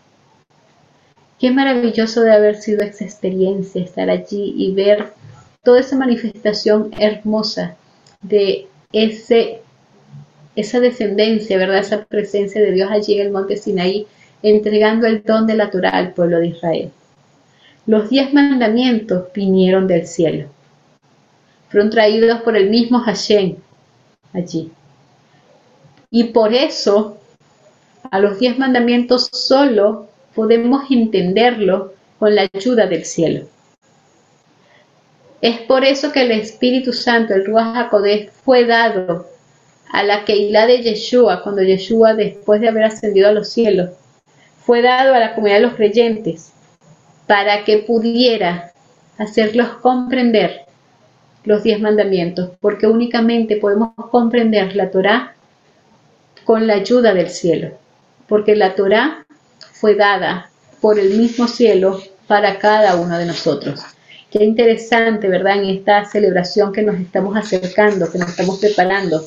[1.41, 5.15] Qué maravilloso de haber sido esa experiencia, estar allí y ver
[5.63, 7.75] toda esa manifestación hermosa
[8.21, 9.63] de ese,
[10.57, 11.79] esa descendencia, ¿verdad?
[11.79, 14.07] Esa presencia de Dios allí en el monte Sinaí,
[14.43, 16.93] entregando el don de la Torah al pueblo de Israel.
[17.87, 20.49] Los diez mandamientos vinieron del cielo
[21.73, 23.57] fueron traídos por el mismo Hashem
[24.35, 24.71] allí.
[26.11, 27.19] Y por eso
[28.11, 33.47] a los diez mandamientos solo podemos entenderlo con la ayuda del cielo.
[35.41, 39.27] Es por eso que el Espíritu Santo, el Ruach HaKodesh, fue dado
[39.91, 43.91] a la Keilah de Yeshua, cuando Yeshua, después de haber ascendido a los cielos,
[44.61, 46.52] fue dado a la comunidad de los creyentes
[47.27, 48.73] para que pudiera
[49.19, 50.63] hacerlos comprender
[51.45, 55.35] los diez mandamientos, porque únicamente podemos comprender la Torah
[56.45, 57.79] con la ayuda del cielo,
[58.29, 59.27] porque la Torah
[59.73, 60.51] fue dada
[60.81, 63.81] por el mismo cielo para cada uno de nosotros.
[64.31, 65.63] Qué interesante, ¿verdad?
[65.63, 69.23] En esta celebración que nos estamos acercando, que nos estamos preparando.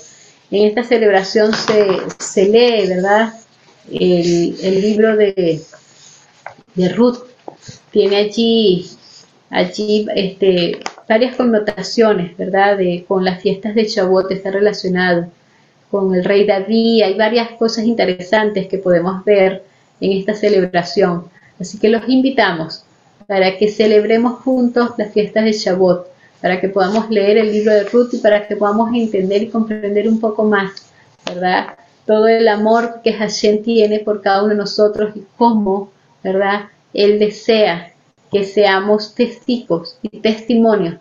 [0.50, 3.34] En esta celebración se, lee, ¿verdad?
[3.92, 5.62] El, el libro de,
[6.74, 7.35] de Ruth.
[7.96, 8.86] Tiene allí,
[9.50, 12.78] allí este, varias connotaciones, ¿verdad?
[13.08, 15.28] Con las fiestas de Shavuot está relacionado
[15.90, 19.64] con el rey David, hay varias cosas interesantes que podemos ver
[20.02, 21.30] en esta celebración.
[21.58, 22.84] Así que los invitamos
[23.28, 26.08] para que celebremos juntos las fiestas de Shavuot,
[26.42, 30.10] para que podamos leer el libro de Ruth y para que podamos entender y comprender
[30.10, 30.92] un poco más,
[31.26, 31.78] ¿verdad?
[32.06, 35.92] Todo el amor que Hashem tiene por cada uno de nosotros y cómo,
[36.22, 36.66] ¿verdad?
[36.96, 37.94] Él desea
[38.32, 40.96] que seamos testigos y testimonios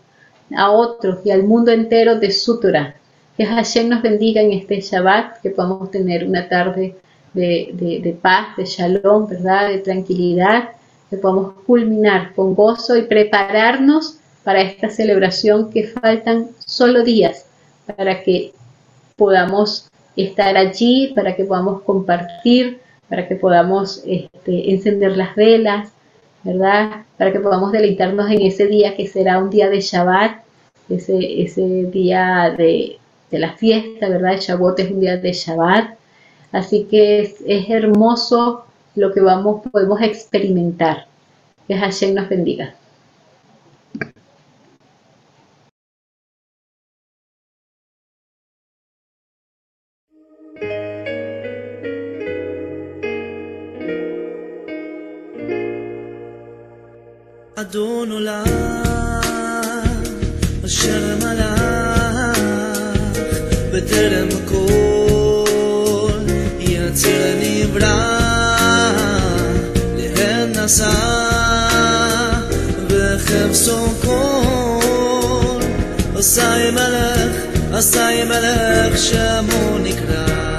[0.54, 2.94] a otros y al mundo entero de su Torah.
[3.36, 6.96] Que Hashem nos bendiga en este Shabbat, que podamos tener una tarde
[7.32, 9.68] de, paz, de shalom, ¿verdad?
[9.68, 10.70] De tranquilidad,
[11.10, 17.46] que podamos culminar con gozo y prepararnos para esta celebración que faltan solo días
[17.86, 18.52] para que
[19.16, 22.80] podamos estar allí, para que podamos compartir,
[23.14, 25.92] para que podamos este, encender las velas,
[26.42, 27.04] ¿verdad?
[27.16, 30.42] Para que podamos deleitarnos en ese día que será un día de Shabbat,
[30.88, 31.62] ese, ese
[31.92, 32.98] día de,
[33.30, 34.40] la fiesta, ¿verdad?
[34.40, 35.96] Shabbat es un día de Shabbat.
[36.50, 38.64] Así que es, hermoso
[38.96, 41.06] lo que vamos, podemos experimentar.
[41.68, 42.74] Que Hashem nos bendiga.
[57.70, 58.44] אדון עולם,
[60.64, 62.38] אשר מלך
[63.72, 66.18] בטרם כל
[66.58, 68.18] יציר נברא,
[69.96, 70.90] להן נשא
[72.88, 75.60] וחפשו כל,
[76.16, 77.36] עשי מלך,
[77.72, 80.53] עשי מלך שמו נקרא.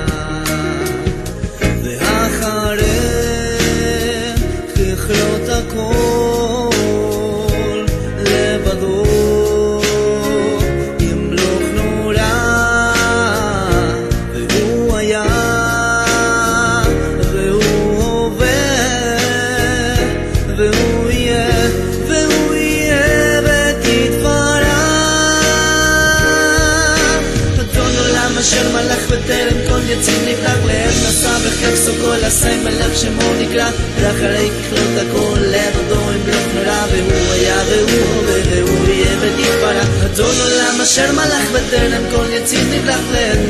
[32.35, 33.69] עשי מלך שמו נקרא
[33.99, 40.35] ואחרי ככלות הכל לבדו עם בלוף נורא והוא היה והוא הווה והוא יהיה ותתפרע אדון
[40.41, 42.99] עולם אשר מלך בטרם כל יציב נבלח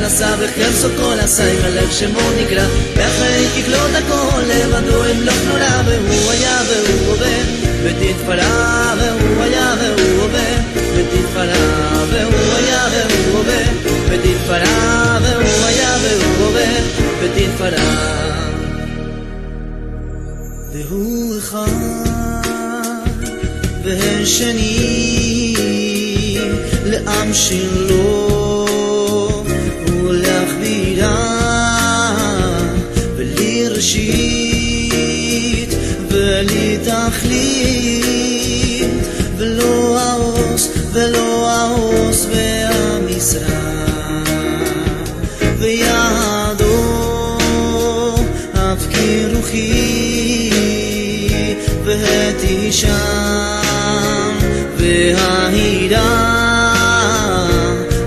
[0.00, 2.66] נשא בחרסו כל עשי מלך שמו נקרא.
[2.96, 7.44] ואחרי ככלות הכל לבדו ימלוך נורא והוא היה והוא עובד
[7.82, 10.60] ותתפרע והוא היה והוא עובד
[10.96, 13.74] ותתפרע והוא היה והוא עובד
[14.08, 16.82] ותתפרע והוא היה והוא עובד
[17.22, 18.25] ותתפרע
[20.76, 21.66] והוא אחד
[23.84, 25.56] והשני
[26.84, 28.66] לעם שלו
[30.04, 31.36] ולהכבירה
[33.16, 35.74] בלי ראשית
[36.10, 38.90] בלי תכלית
[39.36, 43.65] ולא העוס ולא העוס והמשרה
[52.66, 52.90] והתישן
[54.76, 56.02] וההירה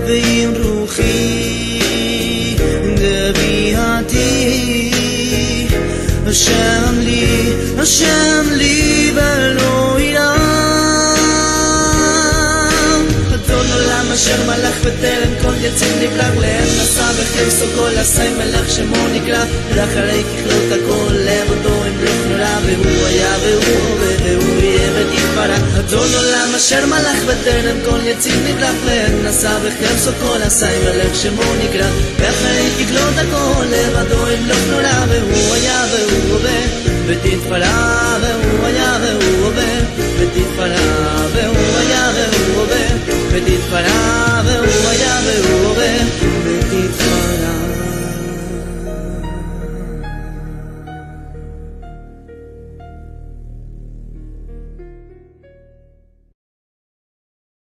[0.06, 1.78] ועם רוחי
[2.94, 4.90] גביעתי
[6.26, 10.40] השם לי, השם לי ולא ירם
[13.34, 19.08] אדון עולם אשר מלך בטרם כל יציב נבלג לאל נשא בחרסו כל עשי מלך שמו
[19.12, 19.44] נקרא
[19.74, 24.49] ואחרי ככלות הכל לבדו ימלוך נורא והוא היה והוא והוא
[25.08, 30.64] יהיה ותתפרע אדון עולם אשר מלך בטרם כל יציב נבלג לאל נשא בחרסו כל עשי
[30.84, 31.86] מלך שמו נקרא.
[32.18, 36.68] ואחרי ככלות הכל לבדו ימלוך נורא והוא היה והוא עובד
[37.06, 39.84] ותתפרע והוא היה והוא עובד
[40.18, 42.96] ותתפרע והוא היה והוא עובד
[43.30, 46.04] ותתפרע והוא היה והוא עובד